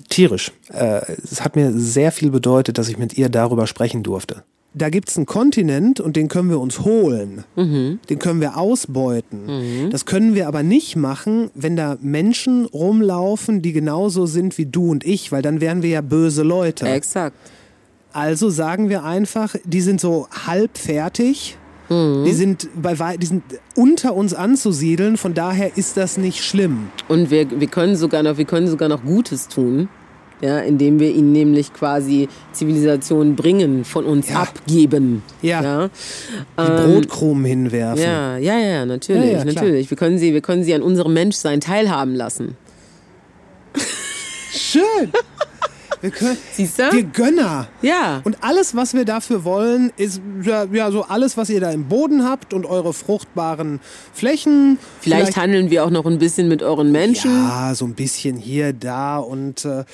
Tierisch. 0.10 0.52
Äh, 0.70 1.14
es 1.24 1.42
hat 1.42 1.56
mir 1.56 1.72
sehr 1.74 2.12
viel 2.12 2.32
bedeutet, 2.32 2.78
dass 2.78 2.90
ich 2.90 2.98
mit 2.98 3.18
ihr 3.18 3.30
darüber 3.30 3.68
sprechen 3.68 4.04
durfte 4.04 4.44
da 4.74 4.90
gibt 4.90 5.10
es 5.10 5.18
einen 5.18 5.26
Kontinent 5.26 6.00
und 6.00 6.16
den 6.16 6.28
können 6.28 6.50
wir 6.50 6.60
uns 6.60 6.80
holen. 6.80 7.44
Mhm. 7.56 8.00
Den 8.10 8.20
können 8.20 8.42
wir 8.42 8.58
ausbeuten. 8.58 9.46
Mhm. 9.46 9.90
Das 9.92 10.06
können 10.06 10.34
wir 10.36 10.48
aber 10.48 10.64
nicht 10.64 10.96
machen, 10.96 11.52
wenn 11.54 11.76
da 11.76 11.98
Menschen 12.02 12.66
rumlaufen, 12.66 13.62
die 13.62 13.74
genauso 13.74 14.26
sind 14.26 14.58
wie 14.58 14.66
du 14.66 14.90
und 14.90 15.06
ich, 15.06 15.32
weil 15.32 15.42
dann 15.42 15.62
wären 15.62 15.84
wir 15.84 15.90
ja 15.90 16.02
böse 16.02 16.44
Leute. 16.44 16.88
Exakt. 16.88 17.36
Also 18.12 18.50
sagen 18.50 18.90
wir 18.90 19.04
einfach, 19.04 19.56
die 19.64 19.82
sind 19.82 20.02
so 20.02 20.28
halb 20.46 20.78
fertig. 20.78 21.58
Mhm. 21.90 22.24
Die 22.26 22.34
sind 22.34 22.70
bei 22.76 23.18
die 23.18 23.26
sind 23.26 23.44
unter 23.76 24.16
uns 24.16 24.34
anzusiedeln, 24.34 25.18
von 25.18 25.34
daher 25.34 25.78
ist 25.78 25.98
das 25.98 26.18
nicht 26.18 26.44
schlimm. 26.44 26.88
Und 27.08 27.30
wir, 27.30 27.60
wir 27.60 27.68
können 27.68 27.96
sogar 27.96 28.24
noch, 28.24 28.38
wir 28.38 28.46
können 28.46 28.68
sogar 28.68 28.90
noch 28.90 29.04
Gutes 29.04 29.48
tun 29.48 29.90
ja, 30.44 30.60
indem 30.60 31.00
wir 31.00 31.10
ihnen 31.10 31.32
nämlich 31.32 31.74
quasi 31.74 32.28
Zivilisation 32.52 33.38
bringen, 33.38 33.86
von 33.86 34.04
uns 34.04 34.30
ja. 34.30 34.42
abgeben. 34.42 35.24
Ja. 35.42 35.64
ja. 35.64 35.90
Die 36.60 36.62
ähm, 36.62 36.92
Brotkrumen 36.92 37.46
hinwerfen. 37.46 38.04
Ja, 38.04 38.38
ja, 38.38 38.60
ja, 38.60 38.86
natürlich, 38.86 39.32
ja, 39.32 39.46
natürlich. 39.46 39.90
Wir 39.90 39.98
können, 39.98 40.18
sie, 40.18 40.34
wir 40.34 40.42
können 40.42 40.66
sie 40.66 40.74
an 40.74 40.82
unserem 40.82 41.14
Menschsein 41.14 41.62
teilhaben 41.62 42.14
lassen. 42.14 42.58
Schön. 44.52 45.12
Wir, 46.04 46.12
können, 46.12 46.38
Siehst 46.52 46.80
du? 46.80 46.92
wir 46.92 47.04
Gönner. 47.04 47.70
Ja. 47.82 48.20
Und 48.26 48.44
alles, 48.44 48.76
was 48.76 48.94
wir 48.94 49.06
dafür 49.06 49.46
wollen, 49.46 49.94
ist 49.96 50.20
ja, 50.44 50.66
ja, 50.66 50.92
so 50.92 51.04
alles, 51.04 51.38
was 51.38 51.50
ihr 51.50 51.62
da 51.62 51.72
im 51.72 51.86
Boden 51.86 52.26
habt 52.26 52.54
und 52.54 52.66
eure 52.66 52.92
fruchtbaren 52.92 53.80
Flächen. 54.12 54.78
Vielleicht, 55.00 55.28
vielleicht 55.28 55.38
handeln 55.38 55.70
wir 55.70 55.86
auch 55.86 55.90
noch 55.90 56.06
ein 56.06 56.20
bisschen 56.20 56.50
mit 56.50 56.62
euren 56.62 56.92
Menschen. 56.92 57.32
Ja, 57.32 57.74
so 57.74 57.86
ein 57.86 57.94
bisschen 57.94 58.36
hier, 58.36 58.74
da. 58.74 59.18
Und 59.18 59.64
äh, 59.64 59.86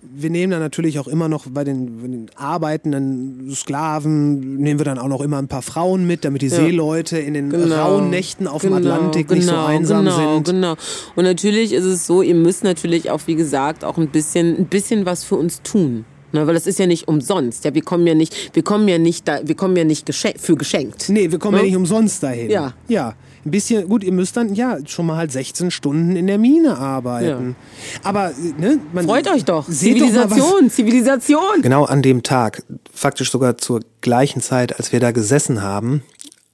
wir 0.00 0.30
nehmen 0.30 0.52
dann 0.52 0.60
natürlich 0.60 0.98
auch 1.00 1.06
immer 1.06 1.28
noch 1.28 1.44
bei 1.50 1.64
den, 1.64 2.00
bei 2.00 2.08
den, 2.08 2.30
arbeitenden 2.34 3.54
Sklaven, 3.54 4.56
nehmen 4.56 4.80
wir 4.80 4.86
dann 4.86 4.98
auch 4.98 5.08
noch 5.08 5.20
immer 5.20 5.36
ein 5.36 5.48
paar 5.48 5.60
Frauen 5.60 6.06
mit, 6.06 6.24
damit 6.24 6.40
die 6.40 6.46
ja. 6.46 6.56
Seeleute 6.56 7.18
in 7.18 7.34
den 7.34 7.50
genau. 7.50 7.74
rauen 7.76 8.08
Nächten 8.08 8.46
auf 8.46 8.62
genau. 8.62 8.78
dem 8.78 8.86
Atlantik 8.86 9.28
genau. 9.28 9.36
nicht 9.36 9.46
so 9.46 9.52
genau. 9.52 9.66
einsam 9.66 10.04
genau. 10.06 10.34
sind. 10.34 10.46
Genau. 10.46 10.76
Und 11.14 11.24
natürlich 11.24 11.74
ist 11.74 11.84
es 11.84 12.06
so, 12.06 12.22
ihr 12.22 12.34
müsst 12.34 12.64
natürlich 12.64 13.10
auch, 13.10 13.20
wie 13.26 13.34
gesagt, 13.34 13.84
auch 13.84 13.98
ein 13.98 14.08
bisschen, 14.08 14.56
ein 14.56 14.66
bisschen 14.66 15.04
was 15.04 15.24
für 15.24 15.36
uns 15.36 15.57
tun. 15.62 16.04
Ne, 16.30 16.46
weil 16.46 16.52
das 16.52 16.66
ist 16.66 16.78
ja 16.78 16.86
nicht 16.86 17.08
umsonst. 17.08 17.64
Ja, 17.64 17.72
wir 17.72 17.80
kommen 17.80 18.06
ja 18.06 18.14
nicht, 18.14 18.54
wir 18.54 18.62
kommen 18.62 18.86
ja 18.86 18.98
nicht 18.98 19.26
da, 19.26 19.40
wir 19.44 19.54
kommen 19.54 19.76
ja 19.76 19.84
nicht 19.84 20.04
geschenk, 20.04 20.38
für 20.38 20.56
geschenkt. 20.56 21.08
Nee, 21.08 21.30
wir 21.30 21.38
kommen 21.38 21.54
ne? 21.54 21.60
ja 21.60 21.66
nicht 21.66 21.76
umsonst 21.76 22.22
dahin. 22.22 22.50
Ja. 22.50 22.74
Ja. 22.86 23.14
Ein 23.46 23.50
bisschen, 23.50 23.88
gut, 23.88 24.04
ihr 24.04 24.12
müsst 24.12 24.36
dann 24.36 24.54
ja 24.54 24.76
schon 24.84 25.06
mal 25.06 25.16
halt 25.16 25.32
16 25.32 25.70
Stunden 25.70 26.16
in 26.16 26.26
der 26.26 26.36
Mine 26.36 26.76
arbeiten. 26.76 27.56
Ja. 28.02 28.08
Aber, 28.08 28.32
ne, 28.58 28.78
man. 28.92 29.06
Freut 29.06 29.26
euch 29.28 29.46
doch. 29.46 29.66
Zivilisation, 29.70 30.64
doch 30.64 30.70
Zivilisation. 30.70 31.62
Genau 31.62 31.84
an 31.84 32.02
dem 32.02 32.22
Tag, 32.22 32.62
faktisch 32.92 33.30
sogar 33.30 33.56
zur 33.56 33.80
gleichen 34.02 34.42
Zeit, 34.42 34.76
als 34.76 34.92
wir 34.92 35.00
da 35.00 35.12
gesessen 35.12 35.62
haben, 35.62 36.02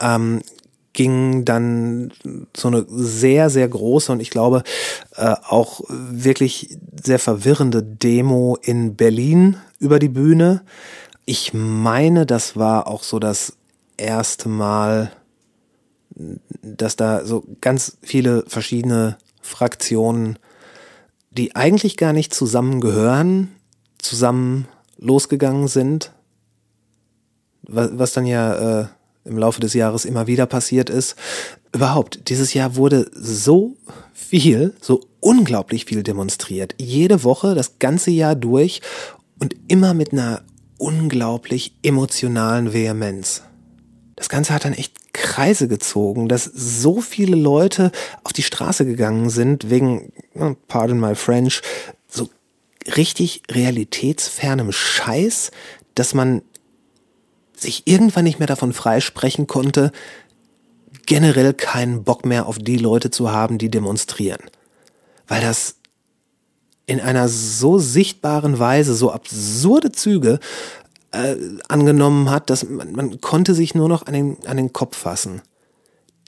ähm, 0.00 0.40
ging 0.94 1.44
dann 1.44 2.12
so 2.56 2.68
eine 2.68 2.86
sehr, 2.88 3.50
sehr 3.50 3.68
große 3.68 4.10
und 4.10 4.20
ich 4.20 4.30
glaube 4.30 4.62
äh, 5.16 5.34
auch 5.46 5.82
wirklich 5.88 6.78
sehr 7.02 7.18
verwirrende 7.18 7.82
Demo 7.82 8.56
in 8.62 8.96
Berlin 8.96 9.58
über 9.78 9.98
die 9.98 10.08
Bühne. 10.08 10.62
Ich 11.26 11.52
meine, 11.52 12.24
das 12.24 12.56
war 12.56 12.86
auch 12.86 13.02
so 13.02 13.18
das 13.18 13.56
erste 13.96 14.48
Mal, 14.48 15.12
dass 16.62 16.96
da 16.96 17.24
so 17.24 17.44
ganz 17.60 17.98
viele 18.02 18.44
verschiedene 18.46 19.18
Fraktionen, 19.42 20.38
die 21.30 21.56
eigentlich 21.56 21.96
gar 21.96 22.12
nicht 22.12 22.32
zusammengehören, 22.32 23.50
zusammen 23.98 24.68
losgegangen 24.98 25.66
sind. 25.68 26.12
Was, 27.62 27.90
was 27.94 28.12
dann 28.12 28.26
ja 28.26 28.82
äh, 28.82 28.86
im 29.24 29.38
Laufe 29.38 29.60
des 29.60 29.74
Jahres 29.74 30.04
immer 30.04 30.26
wieder 30.26 30.46
passiert 30.46 30.90
ist. 30.90 31.16
Überhaupt, 31.72 32.28
dieses 32.28 32.54
Jahr 32.54 32.76
wurde 32.76 33.10
so 33.14 33.76
viel, 34.12 34.74
so 34.80 35.00
unglaublich 35.20 35.86
viel 35.86 36.02
demonstriert. 36.02 36.74
Jede 36.78 37.24
Woche, 37.24 37.54
das 37.54 37.78
ganze 37.78 38.10
Jahr 38.10 38.34
durch 38.34 38.80
und 39.40 39.56
immer 39.68 39.94
mit 39.94 40.12
einer 40.12 40.42
unglaublich 40.78 41.74
emotionalen 41.82 42.72
Vehemenz. 42.72 43.42
Das 44.16 44.28
Ganze 44.28 44.52
hat 44.52 44.64
dann 44.64 44.74
echt 44.74 45.12
Kreise 45.12 45.68
gezogen, 45.68 46.28
dass 46.28 46.44
so 46.44 47.00
viele 47.00 47.36
Leute 47.36 47.90
auf 48.22 48.32
die 48.32 48.42
Straße 48.42 48.84
gegangen 48.84 49.30
sind 49.30 49.70
wegen, 49.70 50.12
pardon 50.68 51.00
my 51.00 51.14
French, 51.14 51.62
so 52.08 52.28
richtig 52.96 53.42
realitätsfernem 53.50 54.72
Scheiß, 54.72 55.50
dass 55.94 56.14
man 56.14 56.42
sich 57.64 57.86
irgendwann 57.86 58.24
nicht 58.24 58.38
mehr 58.38 58.46
davon 58.46 58.72
freisprechen 58.72 59.46
konnte, 59.46 59.92
generell 61.06 61.52
keinen 61.52 62.04
Bock 62.04 62.24
mehr 62.24 62.46
auf 62.46 62.58
die 62.58 62.78
Leute 62.78 63.10
zu 63.10 63.30
haben, 63.30 63.58
die 63.58 63.70
demonstrieren. 63.70 64.40
Weil 65.26 65.40
das 65.40 65.76
in 66.86 67.00
einer 67.00 67.28
so 67.28 67.78
sichtbaren 67.78 68.58
Weise 68.58 68.94
so 68.94 69.10
absurde 69.10 69.92
Züge 69.92 70.38
äh, 71.12 71.36
angenommen 71.68 72.30
hat, 72.30 72.50
dass 72.50 72.68
man, 72.68 72.92
man 72.92 73.20
konnte 73.20 73.54
sich 73.54 73.74
nur 73.74 73.88
noch 73.88 74.06
an 74.06 74.12
den, 74.12 74.36
an 74.46 74.56
den 74.56 74.72
Kopf 74.72 74.96
fassen. 74.96 75.42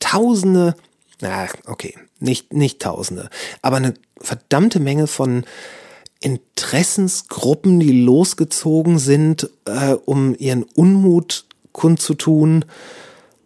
Tausende, 0.01 0.75
na, 1.21 1.47
okay, 1.67 1.95
nicht, 2.21 2.53
nicht 2.53 2.81
Tausende, 2.81 3.29
aber 3.63 3.77
eine 3.77 3.95
verdammte 4.21 4.81
Menge 4.81 5.07
von 5.07 5.45
Interessensgruppen, 6.27 7.79
die 7.79 8.03
losgezogen 8.03 8.99
sind, 8.99 9.49
äh, 9.65 9.93
um 9.93 10.35
ihren 10.37 10.65
Unmut 10.65 11.45
kundzutun. 11.71 12.65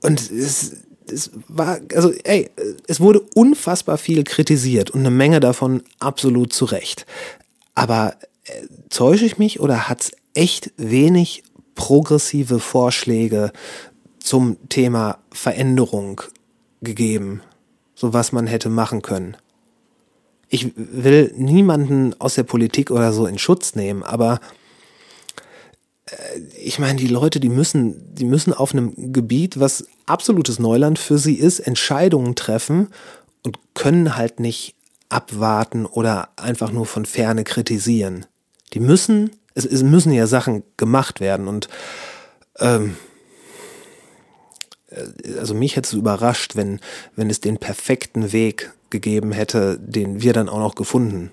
Und 0.00 0.30
es, 0.30 0.76
es 1.06 1.30
war, 1.46 1.78
also, 1.94 2.10
ey, 2.24 2.48
es 2.86 2.98
wurde 2.98 3.20
unfassbar 3.34 3.98
viel 3.98 4.24
kritisiert 4.24 4.90
und 4.90 5.00
eine 5.00 5.10
Menge 5.10 5.40
davon 5.40 5.82
absolut 5.98 6.54
zu 6.54 6.64
Recht. 6.64 7.04
Aber 7.74 8.14
äh, 8.44 8.52
täusche 8.88 9.26
ich 9.26 9.36
mich 9.36 9.60
oder 9.60 9.90
hat 9.90 10.00
es 10.00 10.12
echt 10.32 10.72
wenig 10.78 11.42
progressive 11.74 12.60
Vorschläge 12.60 13.52
zum 14.20 14.56
Thema 14.70 15.18
Veränderung 15.32 16.22
gegeben, 16.80 17.42
so 17.94 18.14
was 18.14 18.32
man 18.32 18.46
hätte 18.46 18.70
machen 18.70 19.02
können? 19.02 19.36
Ich 20.50 20.72
will 20.76 21.32
niemanden 21.36 22.14
aus 22.20 22.34
der 22.34 22.42
Politik 22.42 22.90
oder 22.90 23.12
so 23.12 23.26
in 23.26 23.38
Schutz 23.38 23.76
nehmen, 23.76 24.02
aber 24.02 24.40
äh, 26.06 26.40
ich 26.60 26.78
meine, 26.78 26.98
die 26.98 27.06
Leute, 27.06 27.40
die 27.40 27.48
müssen, 27.48 28.14
die 28.14 28.24
müssen 28.24 28.52
auf 28.52 28.72
einem 28.72 29.12
Gebiet, 29.12 29.58
was 29.58 29.86
absolutes 30.06 30.58
Neuland 30.58 30.98
für 30.98 31.18
sie 31.18 31.36
ist, 31.36 31.60
Entscheidungen 31.60 32.34
treffen 32.34 32.88
und 33.44 33.58
können 33.74 34.16
halt 34.16 34.40
nicht 34.40 34.74
abwarten 35.08 35.86
oder 35.86 36.30
einfach 36.36 36.72
nur 36.72 36.84
von 36.84 37.06
ferne 37.06 37.44
kritisieren. 37.44 38.26
Die 38.74 38.80
müssen, 38.80 39.30
es, 39.54 39.64
es 39.64 39.84
müssen 39.84 40.12
ja 40.12 40.26
Sachen 40.26 40.64
gemacht 40.76 41.20
werden 41.20 41.46
und 41.46 41.68
ähm, 42.58 42.96
äh, 44.88 45.38
also 45.38 45.54
mich 45.54 45.76
hätte 45.76 45.86
es 45.86 45.92
überrascht, 45.92 46.56
wenn, 46.56 46.80
wenn 47.14 47.30
es 47.30 47.40
den 47.40 47.58
perfekten 47.58 48.32
Weg 48.32 48.72
gegeben 48.90 49.32
hätte, 49.32 49.78
den 49.78 50.22
wir 50.22 50.32
dann 50.32 50.48
auch 50.48 50.58
noch 50.58 50.74
gefunden 50.74 51.30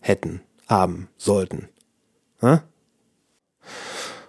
hätten, 0.00 0.40
haben, 0.68 1.08
sollten. 1.16 1.68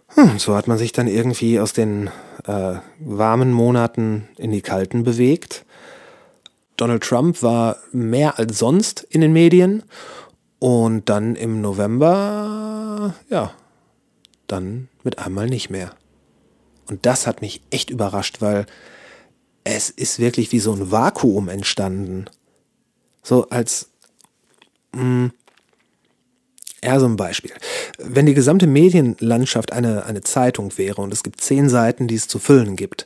Hm, 0.10 0.40
so 0.40 0.56
hat 0.56 0.68
man 0.68 0.78
sich 0.78 0.92
dann 0.92 1.08
irgendwie 1.08 1.60
aus 1.60 1.74
den 1.74 2.10
äh, 2.46 2.76
warmen 3.00 3.52
Monaten 3.52 4.28
in 4.38 4.52
die 4.52 4.62
kalten 4.62 5.04
bewegt. 5.04 5.66
Donald 6.76 7.04
Trump 7.04 7.42
war 7.44 7.78
mehr 7.92 8.40
als 8.40 8.60
sonst 8.60 9.06
in 9.10 9.22
den 9.22 9.34
Medien 9.34 9.84
und 10.60 11.10
dann 11.10 11.36
im 11.36 11.62
November, 11.62 13.14
ja, 13.30 13.52
dann 14.48 14.88
mit 15.04 15.20
einmal 15.20 15.48
nicht 15.48 15.70
mehr. 15.70 15.92
Und 16.90 17.06
das 17.06 17.28
hat 17.28 17.42
mich 17.42 17.62
echt 17.70 17.90
überrascht, 17.90 18.42
weil 18.42 18.66
es 19.68 19.90
ist 19.90 20.20
wirklich 20.20 20.52
wie 20.52 20.60
so 20.60 20.74
ein 20.74 20.92
Vakuum 20.92 21.50
entstanden. 21.50 22.26
So 23.24 23.50
als, 23.50 23.90
mh, 24.94 25.02
hm, 25.02 25.32
Ja, 26.84 27.00
so 27.00 27.08
ein 27.08 27.18
Beispiel. 27.18 27.52
Wenn 27.98 28.28
die 28.28 28.36
gesamte 28.36 28.68
Medienlandschaft 28.68 29.74
eine, 29.74 30.06
eine 30.06 30.22
Zeitung 30.22 30.78
wäre 30.78 31.02
und 31.02 31.12
es 31.12 31.24
gibt 31.24 31.42
zehn 31.42 31.70
Seiten, 31.70 32.08
die 32.08 32.16
es 32.16 32.28
zu 32.28 32.40
füllen 32.40 32.76
gibt, 32.76 33.06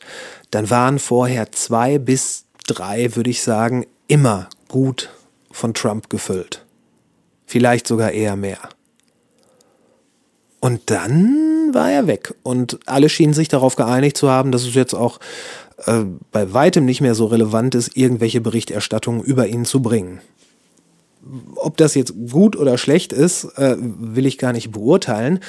dann 0.52 0.70
waren 0.70 1.00
vorher 1.00 1.52
zwei 1.54 1.98
bis 1.98 2.46
drei, 2.68 3.16
würde 3.16 3.30
ich 3.30 3.42
sagen, 3.42 3.88
immer 4.08 4.50
gut 4.68 5.10
von 5.52 5.74
Trump 5.74 6.10
gefüllt. 6.10 6.66
Vielleicht 7.46 7.88
sogar 7.88 8.12
eher 8.12 8.36
mehr. 8.36 8.60
Und 10.62 10.92
dann 10.92 11.74
war 11.74 11.92
er 11.92 12.06
weg 12.08 12.36
und 12.44 12.80
alle 12.86 13.10
schienen 13.10 13.34
sich 13.34 13.48
darauf 13.48 13.76
geeinigt 13.76 14.16
zu 14.16 14.30
haben, 14.30 14.52
dass 14.52 14.62
es 14.62 14.76
jetzt 14.76 14.94
auch 14.94 15.20
äh, 15.88 16.04
bei 16.32 16.54
weitem 16.54 16.86
nicht 16.86 17.02
mehr 17.02 17.16
so 17.16 17.26
relevant 17.26 17.74
ist, 17.74 17.98
irgendwelche 17.98 18.42
Berichterstattungen 18.42 19.24
über 19.24 19.48
ihn 19.48 19.66
zu 19.66 19.82
bringen. 19.82 20.22
Ob 21.56 21.78
das 21.78 21.96
jetzt 21.96 22.14
gut 22.30 22.56
oder 22.56 22.78
schlecht 22.78 23.12
ist, 23.12 23.46
äh, 23.58 23.76
will 23.80 24.28
ich 24.28 24.38
gar 24.38 24.54
nicht 24.54 24.72
beurteilen. 24.72 25.40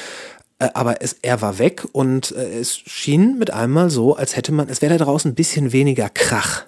Äh, 0.59 0.71
aber 0.73 1.03
es, 1.03 1.17
er 1.21 1.43
war 1.43 1.59
weg 1.59 1.87
und 1.93 2.33
äh, 2.33 2.61
es 2.61 2.75
schien 2.75 3.39
mit 3.39 3.51
einmal 3.53 3.91
so, 3.91 4.17
als 4.17 4.35
hätte 4.35 4.53
man, 4.53 4.71
es 4.71 4.81
wäre 4.81 4.97
da 4.97 5.05
draußen 5.05 5.33
ein 5.33 5.35
bisschen 5.35 5.73
weniger 5.73 6.09
Krach. 6.09 6.65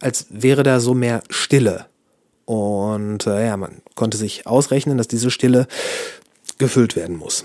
Als 0.00 0.26
wäre 0.30 0.62
da 0.62 0.78
so 0.78 0.94
mehr 0.94 1.22
Stille. 1.28 1.86
Und 2.44 3.26
äh, 3.26 3.46
ja, 3.46 3.56
man 3.56 3.82
konnte 3.94 4.16
sich 4.16 4.46
ausrechnen, 4.46 4.96
dass 4.96 5.08
diese 5.08 5.30
Stille 5.30 5.66
gefüllt 6.60 6.94
werden 6.94 7.16
muss. 7.16 7.44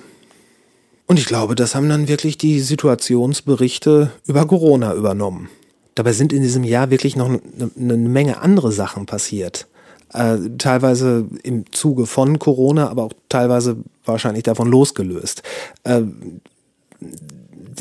Und 1.07 1.17
ich 1.17 1.25
glaube, 1.25 1.55
das 1.55 1.73
haben 1.73 1.89
dann 1.89 2.07
wirklich 2.07 2.37
die 2.37 2.59
Situationsberichte 2.59 4.11
über 4.25 4.45
Corona 4.45 4.93
übernommen. 4.93 5.49
Dabei 5.95 6.13
sind 6.13 6.33
in 6.33 6.41
diesem 6.41 6.63
Jahr 6.63 6.89
wirklich 6.89 7.15
noch 7.15 7.27
eine, 7.29 7.97
Menge 7.97 8.41
andere 8.41 8.71
Sachen 8.71 9.05
passiert. 9.05 9.67
Äh, 10.13 10.37
teilweise 10.57 11.25
im 11.43 11.71
Zuge 11.71 12.05
von 12.05 12.37
Corona, 12.37 12.89
aber 12.89 13.03
auch 13.03 13.13
teilweise 13.29 13.77
wahrscheinlich 14.03 14.43
davon 14.43 14.69
losgelöst. 14.69 15.43
Äh, 15.83 16.01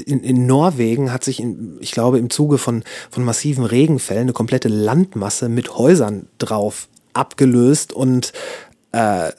in, 0.07 0.21
in 0.21 0.47
Norwegen 0.47 1.13
hat 1.13 1.25
sich, 1.25 1.41
in, 1.41 1.79
ich 1.81 1.93
glaube, 1.93 2.19
im 2.19 2.31
Zuge 2.31 2.59
von, 2.59 2.85
von 3.11 3.25
massiven 3.25 3.65
Regenfällen 3.65 4.23
eine 4.23 4.33
komplette 4.33 4.69
Landmasse 4.69 5.49
mit 5.49 5.77
Häusern 5.77 6.27
drauf 6.39 6.89
abgelöst 7.15 7.93
und 7.93 8.33
äh, 8.93 9.31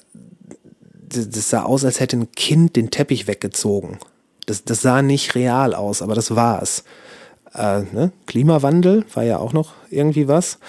das 1.16 1.50
sah 1.50 1.64
aus, 1.64 1.86
als 1.86 2.00
hätte 2.00 2.18
ein 2.18 2.32
Kind 2.32 2.76
den 2.76 2.92
Teppich 2.92 3.28
weggezogen. 3.28 4.00
Das, 4.46 4.64
das 4.64 4.82
sah 4.82 5.02
nicht 5.02 5.36
real 5.36 5.74
aus, 5.74 6.02
aber 6.02 6.16
das 6.16 6.36
war 6.36 6.62
es. 6.62 6.84
Äh, 7.54 7.82
ne? 7.92 8.12
Klimawandel 8.28 9.06
war 9.14 9.24
ja 9.24 9.38
auch 9.38 9.54
noch 9.54 9.74
irgendwie 9.90 10.28
was. 10.28 10.60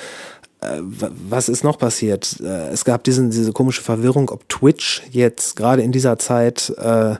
Äh, 0.61 0.81
was 0.81 1.49
ist 1.49 1.65
noch 1.65 1.79
passiert? 1.79 2.41
Äh, 2.41 2.69
es 2.69 2.85
gab 2.85 3.05
diesen, 3.05 3.31
diese 3.31 3.53
komische 3.53 3.83
Verwirrung, 3.83 4.31
ob 4.31 4.49
Twitch 4.49 5.03
jetzt 5.11 5.57
gerade 5.57 5.83
in 5.83 5.93
dieser 5.93 6.19
Zeit 6.19 6.73
äh, 6.79 7.17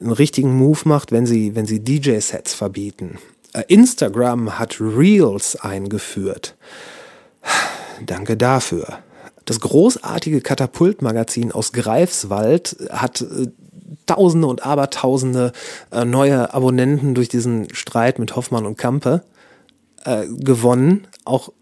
einen 0.00 0.12
richtigen 0.12 0.54
Move 0.54 0.80
macht, 0.84 1.12
wenn 1.12 1.26
sie, 1.26 1.54
wenn 1.54 1.66
sie 1.66 1.80
DJ-Sets 1.80 2.54
verbieten. 2.54 3.18
Äh, 3.52 3.62
Instagram 3.68 4.58
hat 4.58 4.80
Reels 4.80 5.56
eingeführt. 5.56 6.56
Danke 8.04 8.36
dafür. 8.36 8.98
Das 9.44 9.60
großartige 9.60 10.40
Katapultmagazin 10.40 11.52
aus 11.52 11.72
Greifswald 11.72 12.76
hat 12.90 13.20
äh, 13.20 13.48
Tausende 14.06 14.48
und 14.48 14.66
Abertausende 14.66 15.52
äh, 15.90 16.04
neue 16.04 16.52
Abonnenten 16.52 17.14
durch 17.14 17.28
diesen 17.28 17.72
Streit 17.74 18.18
mit 18.18 18.36
Hoffmann 18.36 18.66
und 18.66 18.76
Kampe 18.76 19.22
äh, 20.04 20.26
gewonnen. 20.26 21.06
Auch 21.24 21.52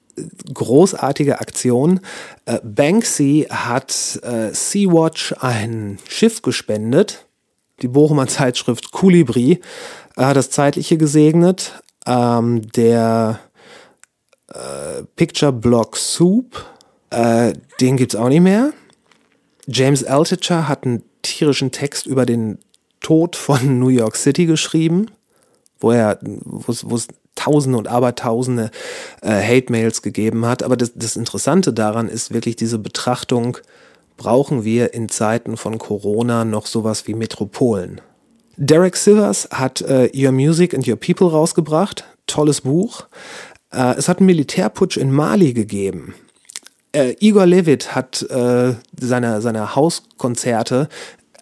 großartige 0.53 1.41
Aktion. 1.41 2.01
Banksy 2.63 3.47
hat 3.49 3.93
Sea-Watch 3.93 5.37
ein 5.41 5.99
Schiff 6.07 6.43
gespendet. 6.43 7.25
Die 7.81 7.89
Bochumer 7.89 8.27
Zeitschrift 8.27 8.93
Kulibri 8.93 9.63
hat 10.15 10.37
das 10.37 10.51
Zeitliche 10.51 10.99
gesegnet. 10.99 11.83
Ähm, 12.07 12.71
der 12.73 13.41
Picture 15.17 15.53
Block 15.53 15.97
Soup 15.97 16.63
äh, 17.13 17.53
den 17.81 17.97
gibt's 17.97 18.17
auch 18.17 18.29
nicht 18.29 18.41
mehr. 18.41 18.73
James 19.67 20.05
Altucher 20.05 20.69
hat 20.69 20.85
einen 20.85 21.03
tierischen 21.23 21.71
Text 21.71 22.07
über 22.07 22.27
den 22.27 22.59
Tod 23.01 23.37
von 23.37 23.79
New 23.79 23.89
York 23.89 24.17
City 24.17 24.47
geschrieben, 24.47 25.07
wo 25.81 25.93
er, 25.93 26.19
wo 26.23 26.95
es 26.95 27.09
Tausende 27.35 27.79
und 27.79 27.89
Abertausende 27.89 28.71
äh, 29.23 29.31
Hate-Mails 29.31 30.03
gegeben 30.03 30.45
hat. 30.45 30.63
Aber 30.63 30.77
das, 30.77 30.93
das 30.95 31.17
Interessante 31.17 31.73
daran 31.73 32.09
ist 32.09 32.33
wirklich 32.33 32.57
diese 32.57 32.79
Betrachtung, 32.79 33.57
brauchen 34.19 34.65
wir 34.65 34.93
in 34.93 35.09
Zeiten 35.09 35.57
von 35.57 35.79
Corona 35.79 36.45
noch 36.45 36.67
sowas 36.67 37.07
wie 37.07 37.15
Metropolen? 37.15 38.03
Derek 38.59 38.97
Sivers 38.97 39.49
hat 39.51 39.81
äh, 39.81 40.11
Your 40.15 40.33
Music 40.33 40.75
and 40.75 40.87
Your 40.87 40.97
People 40.97 41.31
rausgebracht. 41.31 42.05
Tolles 42.27 42.61
Buch. 42.61 43.07
Äh, 43.73 43.95
es 43.97 44.09
hat 44.09 44.19
einen 44.19 44.27
Militärputsch 44.27 44.99
in 44.99 45.11
Mali 45.11 45.55
gegeben 45.55 46.15
äh, 46.93 47.15
Igor 47.21 47.47
Levit 47.47 47.95
hat 47.95 48.23
äh, 48.23 48.75
seine, 49.01 49.41
seine 49.41 49.75
Hauskonzerte 49.75 50.89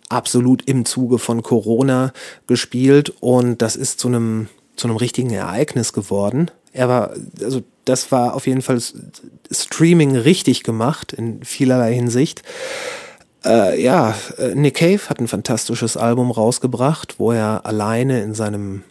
absolut 0.09 0.63
im 0.69 0.85
Zuge 0.85 1.19
von 1.19 1.43
Corona 1.43 2.13
gespielt 2.47 3.13
und 3.21 3.63
das 3.63 3.77
ist 3.77 4.01
zu 4.01 4.09
einem 4.09 4.49
zu 4.77 4.89
einem 4.89 4.97
richtigen 4.97 5.31
Ereignis 5.31 5.93
geworden. 5.93 6.51
Er 6.73 6.89
war, 6.89 7.13
also 7.43 7.63
das 7.85 8.11
war 8.13 8.35
auf 8.35 8.47
jeden 8.47 8.63
Fall 8.63 8.81
Streaming 9.51 10.17
richtig 10.17 10.63
gemacht 10.63 11.13
in 11.13 11.45
vielerlei 11.45 11.95
Hinsicht. 11.95 12.43
Äh, 13.45 13.83
ja, 13.83 14.15
äh, 14.39 14.55
Nick 14.55 14.77
Cave 14.77 15.09
hat 15.09 15.21
ein 15.21 15.29
fantastisches 15.29 15.97
Album 15.97 16.31
rausgebracht, 16.31 17.17
wo 17.19 17.33
er 17.33 17.67
alleine 17.67 18.23
in 18.23 18.35
seinem 18.35 18.83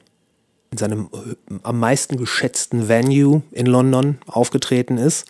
in 0.71 0.77
seinem 0.77 1.09
äh, 1.13 1.55
am 1.63 1.79
meisten 1.79 2.17
geschätzten 2.17 2.87
Venue 2.87 3.41
in 3.51 3.65
London 3.65 4.19
aufgetreten 4.27 4.97
ist. 4.97 5.25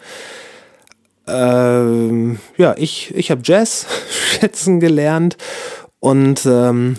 Ähm, 1.29 2.39
ja, 2.57 2.75
ich, 2.77 3.13
ich 3.15 3.31
habe 3.31 3.41
Jazz 3.43 3.85
schätzen 4.09 4.79
gelernt 4.79 5.37
und 5.99 6.45
ähm, 6.45 6.97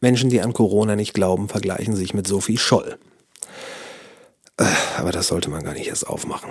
Menschen, 0.00 0.30
die 0.30 0.40
an 0.40 0.52
Corona 0.52 0.96
nicht 0.96 1.14
glauben, 1.14 1.48
vergleichen 1.48 1.96
sich 1.96 2.14
mit 2.14 2.26
Sophie 2.26 2.58
Scholl. 2.58 2.98
Äh, 4.58 4.64
aber 4.98 5.12
das 5.12 5.28
sollte 5.28 5.50
man 5.50 5.64
gar 5.64 5.72
nicht 5.72 5.88
erst 5.88 6.06
aufmachen. 6.06 6.50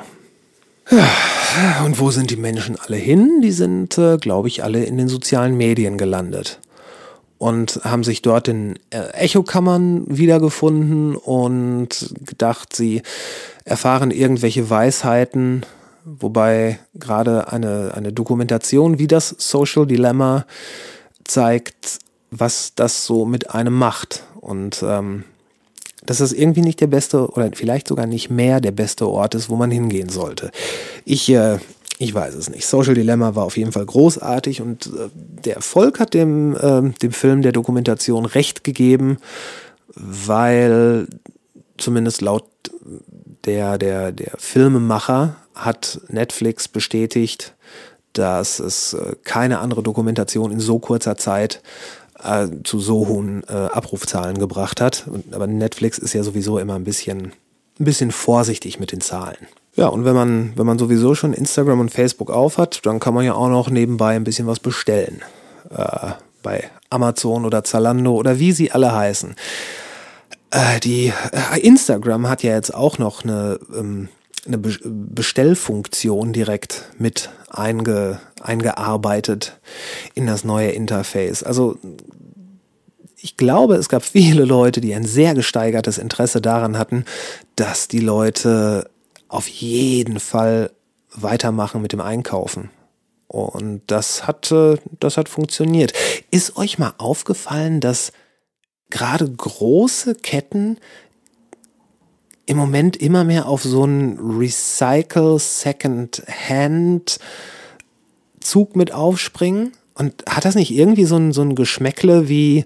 Ja, 0.92 1.84
und 1.86 2.00
wo 2.00 2.12
sind 2.12 2.30
die 2.30 2.36
Menschen 2.36 2.78
alle 2.80 2.98
hin? 2.98 3.42
Die 3.42 3.52
sind, 3.52 3.98
äh, 3.98 4.18
glaube 4.18 4.48
ich, 4.48 4.64
alle 4.64 4.84
in 4.84 4.98
den 4.98 5.08
sozialen 5.08 5.58
Medien 5.58 5.98
gelandet 5.98 6.60
und 7.38 7.82
haben 7.84 8.04
sich 8.04 8.22
dort 8.22 8.48
in 8.48 8.80
äh, 8.92 9.10
Echokammern 9.14 10.06
wiedergefunden 10.08 11.16
und 11.16 12.14
gedacht, 12.26 12.76
sie 12.76 13.02
erfahren 13.66 14.12
irgendwelche 14.12 14.70
Weisheiten 14.70 15.66
wobei 16.06 16.80
gerade 16.94 17.52
eine, 17.52 17.94
eine 17.96 18.14
Dokumentation 18.14 19.00
wie 19.00 19.08
das 19.08 19.36
Social 19.38 19.86
Dilemma 19.86 20.46
zeigt, 21.24 22.00
was 22.32 22.74
das 22.76 23.06
so 23.06 23.26
mit 23.26 23.52
einem 23.52 23.74
macht. 23.74 24.24
Und 24.40 24.84
ähm, 24.88 25.24
dass 26.06 26.20
es 26.20 26.34
irgendwie 26.34 26.62
nicht 26.62 26.80
der 26.82 26.88
beste 26.88 27.28
oder 27.32 27.50
vielleicht 27.54 27.88
sogar 27.88 28.06
nicht 28.06 28.30
mehr 28.30 28.62
der 28.62 28.72
beste 28.72 29.08
Ort 29.08 29.36
ist, 29.36 29.50
wo 29.50 29.56
man 29.56 29.72
hingehen 29.72 30.10
sollte. 30.10 30.52
Ich, 31.04 31.30
äh, 31.30 31.58
ich 31.98 32.14
weiß 32.14 32.36
es 32.36 32.50
nicht. 32.50 32.68
Social 32.68 32.94
Dilemma 32.94 33.36
war 33.36 33.46
auf 33.46 33.58
jeden 33.58 33.72
Fall 33.72 33.86
großartig 33.86 34.62
und 34.62 34.88
äh, 34.88 35.10
der 35.14 35.56
Erfolg 35.56 36.00
hat 36.00 36.14
dem, 36.14 36.56
äh, 36.56 36.94
dem 37.02 37.12
Film 37.12 37.42
der 37.42 37.54
Dokumentation 37.54 38.26
recht 38.26 38.64
gegeben, 38.64 39.18
weil 39.96 41.08
zumindest 41.78 42.22
laut 42.22 42.46
der, 43.46 43.78
der, 43.78 44.12
der 44.12 44.34
Filmemacher 44.38 45.38
hat 45.56 46.00
Netflix 46.10 46.68
bestätigt, 46.68 47.54
dass 48.14 48.60
es 48.60 48.94
äh, 48.94 49.16
keine 49.24 49.60
andere 49.60 49.84
Dokumentation 49.84 50.52
in 50.52 50.60
so 50.60 50.80
kurzer 50.80 51.18
Zeit 51.18 51.62
äh, 52.24 52.48
zu 52.64 52.80
so 52.80 53.08
hohen 53.08 53.44
äh, 53.48 53.54
Abrufzahlen 53.54 54.38
gebracht 54.38 54.82
hat. 54.82 55.06
Und, 55.08 55.34
aber 55.34 55.48
Netflix 55.48 55.98
ist 55.98 56.14
ja 56.14 56.24
sowieso 56.24 56.60
immer 56.60 56.76
ein 56.76 56.84
bisschen, 56.84 57.34
ein 57.80 57.86
bisschen 57.86 58.12
vorsichtig 58.12 58.80
mit 58.80 58.92
den 58.92 59.02
Zahlen. 59.02 59.48
Ja, 59.76 59.88
und 59.88 60.06
wenn 60.06 60.16
man, 60.16 60.54
wenn 60.56 60.66
man 60.66 60.80
sowieso 60.80 61.16
schon 61.16 61.34
Instagram 61.34 61.82
und 61.82 61.92
Facebook 61.92 62.32
aufhat, 62.32 62.86
dann 62.86 63.00
kann 63.00 63.14
man 63.14 63.26
ja 63.26 63.34
auch 63.34 63.50
noch 63.50 63.70
nebenbei 63.70 64.16
ein 64.16 64.24
bisschen 64.24 64.48
was 64.48 64.60
bestellen. 64.60 65.22
Äh, 65.70 66.12
bei 66.42 66.70
Amazon 66.90 67.44
oder 67.44 67.64
Zalando 67.64 68.14
oder 68.14 68.40
wie 68.40 68.52
sie 68.54 68.72
alle 68.72 68.94
heißen. 68.94 69.36
Äh, 70.52 70.80
die 70.80 71.12
äh, 71.32 71.60
Instagram 71.60 72.30
hat 72.30 72.44
ja 72.44 72.54
jetzt 72.54 72.74
auch 72.74 72.98
noch 72.98 73.24
eine 73.24 73.60
ähm, 73.76 74.08
eine 74.46 74.58
Bestellfunktion 74.58 76.34
direkt 76.34 76.92
mit 76.98 77.30
einge, 77.50 78.20
eingearbeitet 78.42 79.60
in 80.14 80.28
das 80.28 80.44
neue 80.44 80.72
Interface. 80.72 81.44
Also 81.44 81.78
ich 83.18 83.38
glaube, 83.38 83.76
es 83.76 83.90
gab 83.90 84.04
viele 84.04 84.46
Leute, 84.46 84.82
die 84.82 84.94
ein 84.94 85.06
sehr 85.06 85.34
gesteigertes 85.34 85.98
Interesse 85.98 86.42
daran 86.42 86.78
hatten, 86.78 87.06
dass 87.56 87.88
die 87.88 88.00
Leute 88.00 88.90
auf 89.28 89.48
jeden 89.48 90.20
Fall 90.20 90.72
weitermachen 91.12 91.82
mit 91.82 91.92
dem 91.92 92.02
Einkaufen. 92.02 92.70
Und 93.28 93.82
das 93.88 94.28
hat, 94.28 94.54
das 95.00 95.18
hat 95.18 95.30
funktioniert. 95.30 95.94
Ist 96.30 96.58
euch 96.58 96.78
mal 96.78 96.94
aufgefallen, 96.98 97.80
dass 97.80 98.12
gerade 98.90 99.30
große 99.30 100.16
Ketten 100.16 100.78
im 102.46 102.58
Moment 102.58 102.98
immer 102.98 103.24
mehr 103.24 103.48
auf 103.48 103.64
so 103.64 103.84
einen 103.84 104.20
Recycle 104.20 105.40
Second 105.40 106.24
Hand 106.28 107.20
Zug 108.40 108.76
mit 108.76 108.92
aufspringen? 108.94 109.72
Und 109.96 110.24
hat 110.30 110.46
das 110.46 110.56
nicht 110.56 110.72
irgendwie 110.72 111.06
so 111.06 111.16
ein, 111.16 111.32
so 111.32 111.42
ein 111.42 111.56
Geschmäckle 111.56 112.28
wie, 112.28 112.66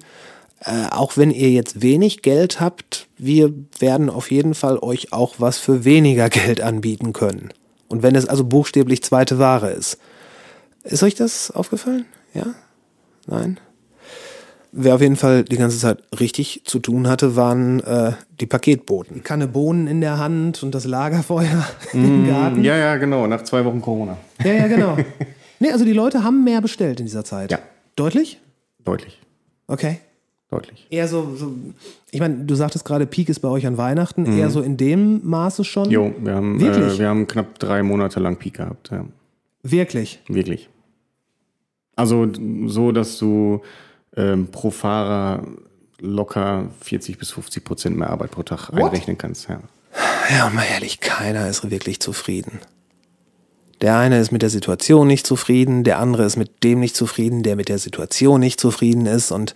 äh, 0.62 0.88
auch 0.90 1.16
wenn 1.16 1.32
ihr 1.32 1.52
jetzt 1.52 1.82
wenig 1.82 2.22
Geld 2.22 2.60
habt, 2.60 3.08
wir 3.18 3.54
werden 3.80 4.10
auf 4.10 4.32
jeden 4.32 4.56
Fall 4.56 4.80
euch 4.80 5.14
auch 5.14 5.36
was 5.38 5.58
für 5.60 5.86
weniger 5.86 6.30
Geld 6.30 6.62
anbieten 6.62 7.14
können. 7.14 7.50
Und 7.88 8.04
wenn 8.04 8.16
es 8.16 8.28
also 8.28 8.44
buchstäblich 8.44 9.04
zweite 9.04 9.40
Ware 9.40 9.72
ist. 9.72 9.98
Ist 10.84 11.04
euch 11.04 11.16
das 11.16 11.52
aufgefallen? 11.52 12.06
Ja? 12.34 12.56
Nein? 13.28 13.60
Wer 14.72 14.96
auf 14.96 15.02
jeden 15.02 15.16
Fall 15.16 15.44
die 15.44 15.58
ganze 15.58 15.80
Zeit 15.80 16.04
richtig 16.20 16.62
zu 16.66 16.78
tun 16.80 17.08
hatte, 17.08 17.36
waren 17.36 17.80
äh, 17.80 18.12
die 18.40 18.46
Paketboten. 18.46 19.16
Die 19.16 19.22
Kanne 19.22 19.48
Bohnen 19.48 19.88
in 19.88 20.00
der 20.00 20.20
Hand 20.20 20.62
und 20.62 20.76
das 20.76 20.86
Lagerfeuer 20.86 21.66
im 21.94 22.28
Garten. 22.28 22.64
Ja, 22.64 22.78
ja, 22.78 22.98
genau, 22.98 23.26
nach 23.26 23.42
zwei 23.44 23.66
Wochen 23.66 23.82
Corona. 23.82 24.18
Ja, 24.44 24.54
ja, 24.54 24.68
genau. 24.68 24.98
nee, 25.60 25.72
also 25.72 25.86
die 25.86 25.94
Leute 25.94 26.24
haben 26.24 26.44
mehr 26.44 26.62
bestellt 26.62 27.00
in 27.00 27.08
dieser 27.08 27.26
Zeit. 27.26 27.52
Ja. 27.52 27.60
Deutlich? 27.96 28.40
Deutlich, 28.86 29.20
Okay. 29.68 30.00
deutlich. 30.50 30.88
Eher 30.90 31.08
so, 31.08 31.36
so 31.36 31.52
ich 32.12 32.20
meine, 32.20 32.46
du 32.46 32.56
sagtest 32.56 32.86
gerade, 32.86 33.06
Peak 33.08 33.28
ist 33.30 33.40
bei 33.40 33.50
euch 33.50 33.66
an 33.68 33.78
Weihnachten, 33.78 34.26
eher 34.38 34.50
so 34.50 34.62
in 34.62 34.78
dem 34.78 35.28
Maße 35.28 35.64
schon? 35.64 35.90
Jo, 35.90 36.14
wir 36.20 36.36
haben, 36.36 36.60
Wirklich? 36.62 36.94
äh, 36.96 37.00
wir 37.00 37.08
haben 37.10 37.28
knapp 37.28 37.58
drei 37.60 37.82
Monate 37.84 38.20
lang 38.20 38.38
Peak 38.38 38.56
gehabt. 38.56 38.90
Ja. 38.92 39.06
Wirklich. 39.64 40.22
Wirklich. 40.28 40.70
Also 41.96 42.28
so, 42.68 42.92
dass 42.92 43.18
du 43.18 43.62
ähm, 44.20 44.48
pro 44.52 44.72
Fahrer 44.72 45.44
locker 46.00 46.70
40 46.82 47.18
bis 47.18 47.32
50 47.32 47.64
Prozent 47.64 47.98
mehr 47.98 48.10
Arbeit 48.10 48.32
pro 48.32 48.44
Tag 48.44 48.70
einrechnen 48.72 49.18
kannst. 49.18 49.50
Ja. 49.50 49.62
Ja, 50.30 50.50
mal 50.50 50.66
ehrlich, 50.72 51.00
keiner 51.00 51.50
ist 51.50 51.70
wirklich 51.70 52.00
zufrieden. 52.00 52.60
Der 53.82 53.98
eine 53.98 54.20
ist 54.20 54.32
mit 54.32 54.42
der 54.42 54.50
Situation 54.50 55.08
nicht 55.08 55.26
zufrieden, 55.26 55.84
der 55.84 56.00
andere 56.00 56.26
ist 56.26 56.36
mit 56.36 56.64
dem 56.64 56.82
nicht 56.82 56.96
zufrieden, 56.96 57.44
der 57.44 57.56
mit 57.56 57.70
der 57.70 57.80
Situation 57.80 58.40
nicht 58.40 58.60
zufrieden 58.60 59.06
ist 59.06 59.32
und 59.32 59.54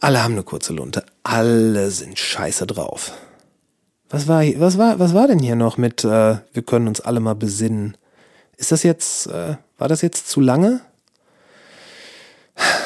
alle 0.00 0.22
haben 0.22 0.32
eine 0.32 0.42
kurze 0.42 0.72
Lunte. 0.72 1.04
Alle 1.22 1.90
sind 1.90 2.18
scheiße 2.18 2.66
drauf. 2.66 3.12
Was 4.08 4.26
war, 4.28 4.42
was 4.58 4.78
war, 4.78 4.98
was 4.98 5.14
war 5.14 5.26
denn 5.26 5.40
hier 5.40 5.56
noch 5.56 5.76
mit, 5.76 6.04
äh, 6.04 6.38
wir 6.52 6.62
können 6.64 6.88
uns 6.88 7.00
alle 7.00 7.20
mal 7.20 7.34
besinnen? 7.34 7.96
Ist 8.56 8.72
das 8.72 8.82
jetzt, 8.82 9.26
äh, 9.26 9.56
war 9.78 9.88
das 9.88 10.00
jetzt 10.00 10.28
zu 10.28 10.40
lange? 10.40 10.80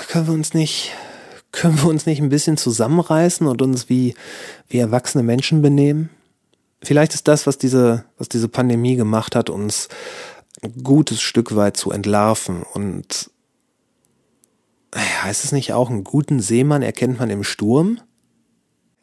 Können 0.08 0.26
wir 0.26 0.34
uns 0.34 0.54
nicht, 0.54 0.92
können 1.52 1.80
wir 1.80 1.88
uns 1.88 2.06
nicht 2.06 2.20
ein 2.20 2.28
bisschen 2.28 2.56
zusammenreißen 2.56 3.46
und 3.46 3.62
uns 3.62 3.88
wie, 3.88 4.14
wie 4.68 4.78
erwachsene 4.78 5.22
Menschen 5.22 5.62
benehmen? 5.62 6.10
Vielleicht 6.82 7.14
ist 7.14 7.28
das, 7.28 7.46
was 7.46 7.58
diese, 7.58 8.04
was 8.18 8.28
diese 8.28 8.48
Pandemie 8.48 8.96
gemacht 8.96 9.36
hat, 9.36 9.50
uns 9.50 9.88
ein 10.62 10.82
gutes 10.82 11.20
Stück 11.20 11.54
weit 11.54 11.76
zu 11.76 11.90
entlarven. 11.90 12.62
Und 12.62 13.30
heißt 14.94 15.44
es 15.44 15.52
nicht 15.52 15.72
auch, 15.72 15.90
einen 15.90 16.04
guten 16.04 16.40
Seemann 16.40 16.82
erkennt 16.82 17.18
man 17.18 17.30
im 17.30 17.44
Sturm? 17.44 18.00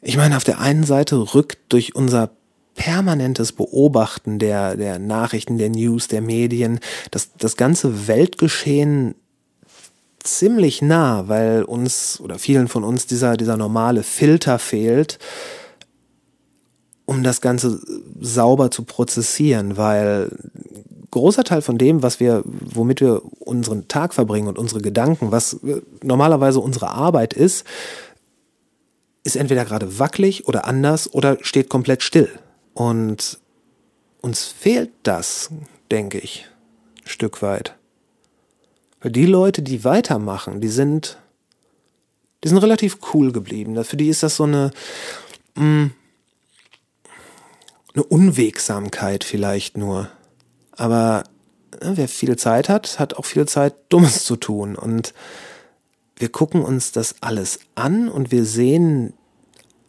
Ich 0.00 0.16
meine, 0.16 0.36
auf 0.36 0.44
der 0.44 0.60
einen 0.60 0.84
Seite 0.84 1.34
rückt 1.34 1.58
durch 1.72 1.94
unser 1.94 2.30
permanentes 2.74 3.52
Beobachten 3.52 4.38
der, 4.38 4.76
der 4.76 4.98
Nachrichten, 4.98 5.58
der 5.58 5.70
News, 5.70 6.06
der 6.06 6.20
Medien, 6.20 6.78
das, 7.10 7.32
das 7.36 7.56
ganze 7.56 8.06
Weltgeschehen 8.06 9.16
ziemlich 10.22 10.82
nah, 10.82 11.28
weil 11.28 11.62
uns 11.62 12.20
oder 12.20 12.38
vielen 12.38 12.68
von 12.68 12.84
uns 12.84 13.06
dieser, 13.06 13.36
dieser 13.36 13.56
normale 13.56 14.02
Filter 14.02 14.58
fehlt, 14.58 15.18
um 17.04 17.22
das 17.22 17.40
Ganze 17.40 17.80
sauber 18.20 18.70
zu 18.70 18.84
prozessieren, 18.84 19.76
weil 19.76 20.30
großer 21.10 21.44
Teil 21.44 21.62
von 21.62 21.78
dem, 21.78 22.02
was 22.02 22.20
wir, 22.20 22.42
womit 22.44 23.00
wir 23.00 23.22
unseren 23.40 23.88
Tag 23.88 24.12
verbringen 24.12 24.48
und 24.48 24.58
unsere 24.58 24.82
Gedanken, 24.82 25.32
was 25.32 25.54
äh, 25.64 25.80
normalerweise 26.02 26.60
unsere 26.60 26.90
Arbeit 26.90 27.32
ist, 27.32 27.64
ist 29.24 29.36
entweder 29.36 29.64
gerade 29.64 29.98
wackelig 29.98 30.46
oder 30.48 30.66
anders 30.66 31.12
oder 31.12 31.38
steht 31.42 31.68
komplett 31.68 32.02
still. 32.02 32.28
Und 32.74 33.38
uns 34.20 34.44
fehlt 34.44 34.90
das, 35.02 35.50
denke 35.90 36.18
ich, 36.18 36.46
ein 37.04 37.08
Stück 37.08 37.42
weit. 37.42 37.77
Weil 39.00 39.12
die 39.12 39.26
Leute, 39.26 39.62
die 39.62 39.84
weitermachen, 39.84 40.60
die 40.60 40.68
sind, 40.68 41.18
die 42.42 42.48
sind 42.48 42.58
relativ 42.58 42.98
cool 43.12 43.32
geblieben. 43.32 43.82
Für 43.84 43.96
die 43.96 44.08
ist 44.08 44.22
das 44.22 44.36
so 44.36 44.44
eine, 44.44 44.70
mh, 45.54 45.90
eine 47.94 48.04
Unwegsamkeit 48.04 49.24
vielleicht 49.24 49.76
nur. 49.76 50.08
Aber 50.72 51.24
äh, 51.80 51.92
wer 51.94 52.08
viel 52.08 52.36
Zeit 52.36 52.68
hat, 52.68 52.98
hat 52.98 53.14
auch 53.14 53.24
viel 53.24 53.46
Zeit, 53.46 53.74
Dummes 53.88 54.24
zu 54.24 54.36
tun. 54.36 54.76
Und 54.76 55.14
wir 56.16 56.30
gucken 56.30 56.62
uns 56.62 56.92
das 56.92 57.16
alles 57.20 57.60
an 57.74 58.08
und 58.08 58.32
wir 58.32 58.44
sehen 58.44 59.14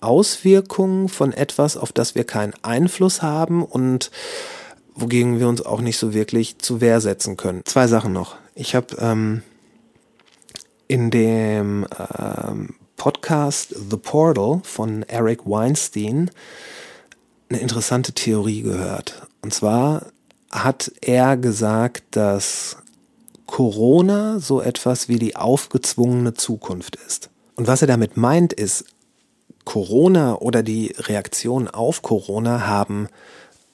Auswirkungen 0.01 1.09
von 1.09 1.33
etwas, 1.33 1.75
auf 1.75 1.91
das 1.91 2.15
wir 2.15 2.23
keinen 2.23 2.53
Einfluss 2.61 3.21
haben 3.21 3.63
und 3.63 4.11
wogegen 5.01 5.39
wir 5.39 5.47
uns 5.47 5.65
auch 5.65 5.81
nicht 5.81 5.97
so 5.97 6.13
wirklich 6.13 6.59
zu 6.59 6.81
Wehr 6.81 7.01
setzen 7.01 7.37
können. 7.37 7.61
Zwei 7.65 7.87
Sachen 7.87 8.13
noch. 8.13 8.35
Ich 8.55 8.75
habe 8.75 8.95
ähm, 8.99 9.41
in 10.87 11.11
dem 11.11 11.87
ähm, 12.17 12.75
Podcast 12.97 13.75
The 13.89 13.97
Portal 13.97 14.61
von 14.63 15.03
Eric 15.03 15.45
Weinstein 15.45 16.31
eine 17.49 17.59
interessante 17.59 18.13
Theorie 18.13 18.61
gehört. 18.61 19.27
Und 19.41 19.53
zwar 19.53 20.07
hat 20.51 20.91
er 21.01 21.37
gesagt, 21.37 22.03
dass 22.11 22.77
Corona 23.45 24.39
so 24.39 24.61
etwas 24.61 25.07
wie 25.09 25.17
die 25.17 25.35
aufgezwungene 25.35 26.33
Zukunft 26.33 26.97
ist. 27.07 27.29
Und 27.55 27.67
was 27.67 27.81
er 27.81 27.87
damit 27.87 28.17
meint, 28.17 28.53
ist, 28.53 28.85
Corona 29.65 30.35
oder 30.35 30.63
die 30.63 30.93
Reaktion 30.97 31.67
auf 31.67 32.01
Corona 32.01 32.67
haben 32.67 33.07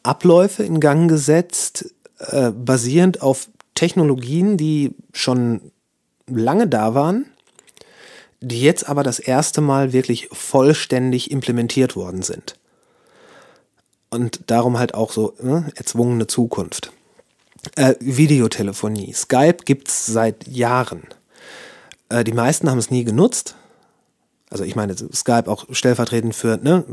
Abläufe 0.05 0.63
in 0.63 0.79
Gang 0.79 1.09
gesetzt, 1.09 1.93
äh, 2.19 2.51
basierend 2.51 3.21
auf 3.21 3.49
Technologien, 3.73 4.57
die 4.57 4.95
schon 5.13 5.71
lange 6.27 6.67
da 6.67 6.93
waren, 6.93 7.25
die 8.41 8.61
jetzt 8.61 8.87
aber 8.87 9.03
das 9.03 9.19
erste 9.19 9.61
Mal 9.61 9.93
wirklich 9.93 10.29
vollständig 10.31 11.31
implementiert 11.31 11.95
worden 11.95 12.21
sind. 12.21 12.55
Und 14.09 14.41
darum 14.47 14.77
halt 14.77 14.93
auch 14.93 15.11
so 15.11 15.33
ne, 15.41 15.69
erzwungene 15.75 16.27
Zukunft. 16.27 16.91
Äh, 17.75 17.95
Videotelefonie. 17.99 19.13
Skype 19.13 19.57
gibt's 19.65 20.05
seit 20.05 20.47
Jahren. 20.47 21.03
Äh, 22.09 22.23
die 22.23 22.31
meisten 22.31 22.69
haben 22.69 22.77
es 22.77 22.91
nie 22.91 23.03
genutzt. 23.03 23.55
Also 24.49 24.63
ich 24.63 24.75
meine 24.75 24.95
Skype 24.95 25.47
auch 25.47 25.65
stellvertretend 25.71 26.35
für 26.35 26.57
ne, 26.57 26.85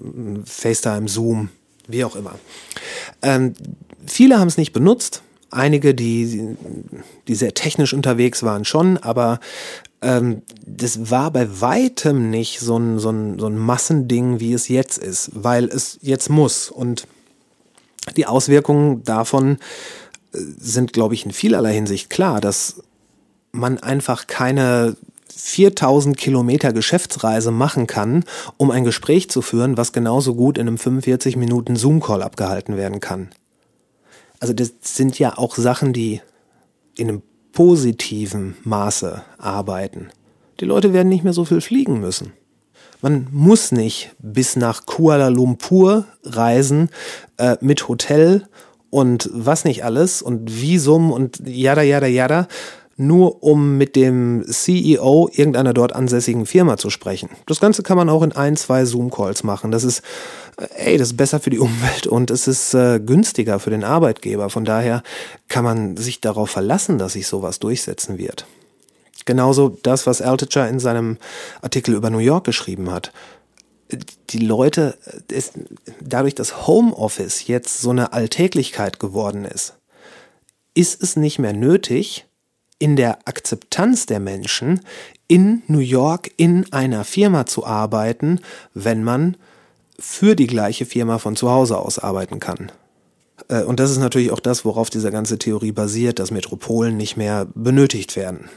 FaceTime, 0.45 1.09
Zoom, 1.09 1.51
wie 1.89 2.05
auch 2.05 2.17
immer. 2.17 2.39
Ähm, 3.23 3.55
viele 4.07 4.39
haben 4.39 4.49
es 4.49 4.59
nicht 4.59 4.73
benutzt. 4.73 5.23
Einige, 5.51 5.95
die, 5.95 6.57
die 7.29 7.35
sehr 7.35 7.53
technisch 7.53 7.93
unterwegs 7.93 8.43
waren, 8.43 8.65
schon, 8.65 8.97
aber 8.97 9.39
ähm, 10.01 10.43
das 10.67 11.11
war 11.11 11.31
bei 11.31 11.61
weitem 11.61 12.31
nicht 12.31 12.61
so 12.61 12.79
ein, 12.79 12.99
so, 12.99 13.11
ein, 13.11 13.39
so 13.39 13.47
ein 13.47 13.59
Massending, 13.59 14.41
wie 14.41 14.53
es 14.53 14.69
jetzt 14.69 14.99
ist, 14.99 15.31
weil 15.35 15.67
es 15.67 15.99
jetzt 16.03 16.31
muss. 16.31 16.71
Und 16.71 17.07
die 18.17 18.27
Auswirkungen 18.27 19.05
davon 19.05 19.59
äh, 20.33 20.39
sind, 20.59 20.93
glaube 20.93 21.15
ich, 21.15 21.25
in 21.25 21.33
vielerlei 21.33 21.75
Hinsicht 21.75 22.11
klar, 22.11 22.41
dass 22.41 22.83
man 23.53 23.79
einfach 23.79 24.27
keine 24.27 24.97
4000 25.37 26.17
Kilometer 26.17 26.73
Geschäftsreise 26.73 27.51
machen 27.51 27.87
kann, 27.87 28.25
um 28.57 28.71
ein 28.71 28.85
Gespräch 28.85 29.31
zu 29.31 29.43
führen, 29.43 29.77
was 29.77 29.93
genauso 29.93 30.35
gut 30.35 30.59
in 30.59 30.69
einem 30.69 30.79
45 30.79 31.37
Minuten 31.37 31.77
Zoom-Call 31.77 32.23
abgehalten 32.23 32.77
werden 32.77 33.01
kann. 33.01 33.31
Also 34.41 34.53
das 34.53 34.73
sind 34.83 35.19
ja 35.19 35.39
auch 35.39 35.55
Sachen, 35.57 35.93
die 35.93 36.21
in 36.97 37.09
einem 37.09 37.23
positiven 37.53 38.57
Maße 38.65 39.23
arbeiten. 39.39 40.09
Die 40.61 40.65
Leute 40.65 40.93
werden 40.93 41.09
nicht 41.09 41.25
mehr 41.25 41.33
so 41.33 41.45
viel 41.45 41.61
fliegen 41.61 42.01
müssen. 42.01 42.33
Man 43.01 43.27
muss 43.33 43.73
nicht 43.73 44.15
bis 44.21 44.57
nach 44.57 44.87
Kuala 44.87 45.29
Lumpur 45.29 46.07
reisen 46.23 46.89
äh, 47.37 47.57
mit 47.61 47.89
Hotel 47.89 48.47
und 48.91 49.29
was 49.33 49.65
nicht 49.65 49.85
alles 49.85 50.23
und 50.23 50.61
Visum 50.61 51.11
und 51.11 51.43
jada, 51.45 51.83
jada, 51.83 52.07
jada, 52.07 52.47
nur 53.07 53.43
um 53.43 53.77
mit 53.77 53.97
dem 53.97 54.45
CEO 54.49 55.29
irgendeiner 55.33 55.75
dort 55.75 55.95
ansässigen 55.95 56.47
Firma 56.47 56.77
zu 56.77 56.91
sprechen. 56.91 57.29
Das 57.47 57.61
Ganze 57.61 57.83
kann 57.83 57.97
man 57.97 58.09
auch 58.09 58.23
in 58.23 58.33
ein, 58.33 58.57
zwei 58.57 58.85
Zoom-Calls 58.85 59.45
machen. 59.45 59.71
Das 59.71 59.85
ist, 59.85 60.03
äh, 60.57 60.93
ey, 60.93 60.99
das 60.99 61.09
ist 61.09 61.17
besser 61.17 61.41
für 61.41 61.51
die 61.51 61.59
Umwelt 61.61 62.07
und 62.07 62.31
es 62.31 62.49
ist 62.49 62.75
äh, 62.75 63.01
günstiger 63.01 63.59
für 63.59 63.71
den 63.71 63.85
Arbeitgeber. 63.85 64.51
Von 64.51 64.65
daher 64.65 65.03
kann 65.49 65.65
man 65.65 65.97
sich 65.97 66.21
darauf 66.21 66.51
verlassen, 66.51 66.99
dass 66.99 67.15
sich 67.15 67.27
sowas 67.27 67.59
durchsetzen 67.59 68.19
wird. 68.19 68.47
Genauso 69.25 69.79
das, 69.83 70.07
was 70.07 70.23
Altucher 70.23 70.69
in 70.69 70.81
seinem 70.81 71.19
Artikel 71.61 71.95
über 71.95 72.11
New 72.11 72.19
York 72.19 72.45
geschrieben 72.45 72.91
hat 72.91 73.13
die 74.31 74.39
Leute, 74.39 74.97
ist, 75.29 75.53
dadurch, 76.01 76.35
dass 76.35 76.67
Homeoffice 76.67 77.47
jetzt 77.47 77.81
so 77.81 77.91
eine 77.91 78.13
Alltäglichkeit 78.13 78.99
geworden 78.99 79.45
ist, 79.45 79.75
ist 80.75 81.03
es 81.03 81.17
nicht 81.17 81.39
mehr 81.39 81.53
nötig, 81.53 82.27
in 82.83 82.97
der 82.97 83.21
Akzeptanz 83.27 84.07
der 84.07 84.19
Menschen 84.19 84.81
in 85.29 85.63
New 85.69 85.79
York 85.79 86.33
in 86.37 86.73
einer 86.73 87.05
Firma 87.05 87.47
zu 87.47 87.65
arbeiten, 87.65 88.41
wenn 88.75 89.05
man 89.05 89.37
für 90.01 90.35
die 90.35 90.49
gleiche 90.49 90.85
Firma 90.85 91.19
von 91.19 91.37
zu 91.37 91.49
Hause 91.49 91.79
aus 91.79 92.01
arbeiten 92.01 92.41
kann. 92.41 92.73
Äh, 93.49 93.63
und 93.63 93.79
das 93.79 93.93
ist 93.93 93.99
natürlich 93.99 94.33
auch 94.33 94.41
das, 94.41 94.65
worauf 94.65 94.91
diese 94.91 95.13
ganze 95.13 95.39
Theorie 95.39 95.71
basiert, 95.71 96.19
dass 96.19 96.33
Metropolen 96.33 96.97
nicht 96.97 97.17
mehr 97.17 97.47
benötigt 97.55 98.17
werden. 98.17 98.49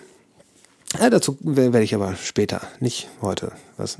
Ja, 1.00 1.12
dazu 1.12 1.38
werde 1.42 1.84
ich 1.84 1.94
aber 1.94 2.16
später, 2.16 2.62
nicht 2.80 3.08
heute. 3.22 3.52
Was? 3.78 4.00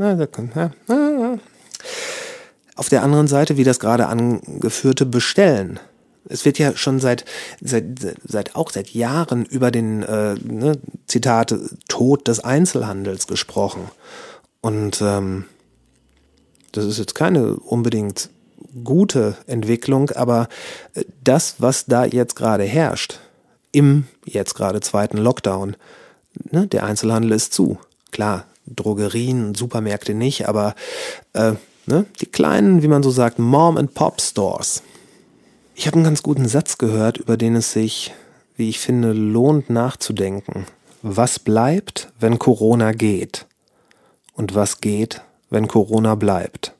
Auf 2.76 2.90
der 2.90 3.04
anderen 3.04 3.28
Seite, 3.28 3.58
wie 3.58 3.64
das 3.64 3.80
gerade 3.80 4.08
angeführte 4.08 5.06
Bestellen. 5.06 5.80
Es 6.28 6.46
wird 6.46 6.58
ja 6.60 6.76
schon 6.76 7.00
seit, 7.00 7.26
seit, 7.62 7.86
seit 8.26 8.56
auch 8.56 8.72
seit 8.72 8.90
Jahren 8.90 9.46
über 9.46 9.72
den 9.72 10.04
äh, 10.04 10.36
ne, 10.36 10.80
Zitat 11.08 11.56
Tod 11.88 12.28
des 12.28 12.40
Einzelhandels 12.40 13.28
gesprochen. 13.28 13.90
Und 14.62 15.02
ähm, 15.02 15.46
das 16.72 16.86
ist 16.86 16.98
jetzt 16.98 17.16
keine 17.16 17.56
unbedingt 17.56 18.30
gute 18.84 19.38
Entwicklung, 19.48 20.10
aber 20.12 20.48
äh, 20.94 21.04
das, 21.24 21.56
was 21.60 21.86
da 21.86 22.06
jetzt 22.06 22.36
gerade 22.36 22.64
herrscht, 22.64 23.20
im 23.72 24.06
jetzt 24.26 24.56
gerade 24.56 24.82
zweiten 24.82 25.18
Lockdown, 25.18 25.76
ne, 26.52 26.68
der 26.68 26.86
Einzelhandel 26.86 27.32
ist 27.32 27.54
zu. 27.54 27.78
Klar, 28.12 28.46
Drogerien, 28.66 29.56
Supermärkte 29.56 30.14
nicht, 30.14 30.48
aber 30.48 30.76
äh, 31.34 31.54
ne, 31.86 32.06
die 32.20 32.26
kleinen, 32.26 32.82
wie 32.82 32.88
man 32.88 33.04
so 33.04 33.12
sagt, 33.12 33.40
Mom-and-Pop-Stores. 33.40 34.82
Ich 35.78 35.88
habe 35.88 35.98
einen 35.98 36.06
ganz 36.06 36.24
guten 36.24 36.48
Satz 36.48 36.78
gehört, 36.78 37.18
über 37.18 37.36
den 37.36 37.58
es 37.58 37.74
sich, 37.74 38.14
wie 38.56 38.70
ich 38.70 38.80
finde, 38.80 39.12
lohnt 39.12 39.70
nachzudenken. 39.70 40.66
Was 41.02 41.38
bleibt, 41.38 42.14
wenn 42.18 42.40
Corona 42.40 42.94
geht? 42.94 43.46
Und 44.34 44.56
was 44.56 44.80
geht, 44.80 45.22
wenn 45.50 45.68
Corona 45.68 46.16
bleibt? 46.16 46.74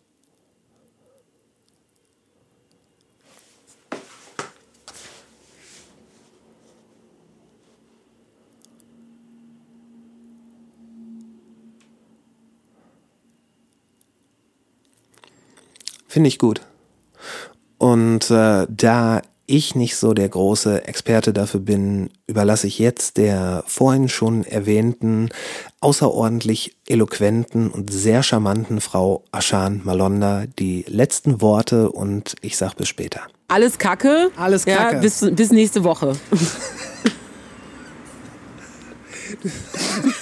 Finde 16.08 16.30
ich 16.30 16.40
gut. 16.40 16.62
Und 17.86 18.32
äh, 18.32 18.66
da 18.68 19.22
ich 19.46 19.76
nicht 19.76 19.96
so 19.96 20.16
der 20.16 20.28
große 20.28 20.88
Experte 20.88 21.34
dafür 21.34 21.60
bin, 21.60 22.10
überlasse 22.26 22.66
ich 22.66 22.80
jetzt 22.80 23.18
der 23.18 23.64
vorhin 23.68 24.10
schon 24.10 24.44
erwähnten, 24.44 25.30
außerordentlich 25.82 26.76
eloquenten 26.88 27.70
und 27.70 27.94
sehr 27.94 28.24
charmanten 28.24 28.82
Frau 28.82 29.24
Ashan 29.32 29.82
Malonda 29.84 30.46
die 30.58 30.84
letzten 30.88 31.42
Worte 31.42 31.92
und 31.92 32.34
ich 32.42 32.58
sag 32.58 32.74
bis 32.74 32.88
später. 32.88 33.22
Alles 33.50 33.78
Kacke. 33.78 34.32
Alles 34.36 34.66
Kacke. 34.66 34.96
Ja, 34.96 35.02
bis, 35.02 35.24
bis 35.34 35.52
nächste 35.52 35.84
Woche. 35.84 36.14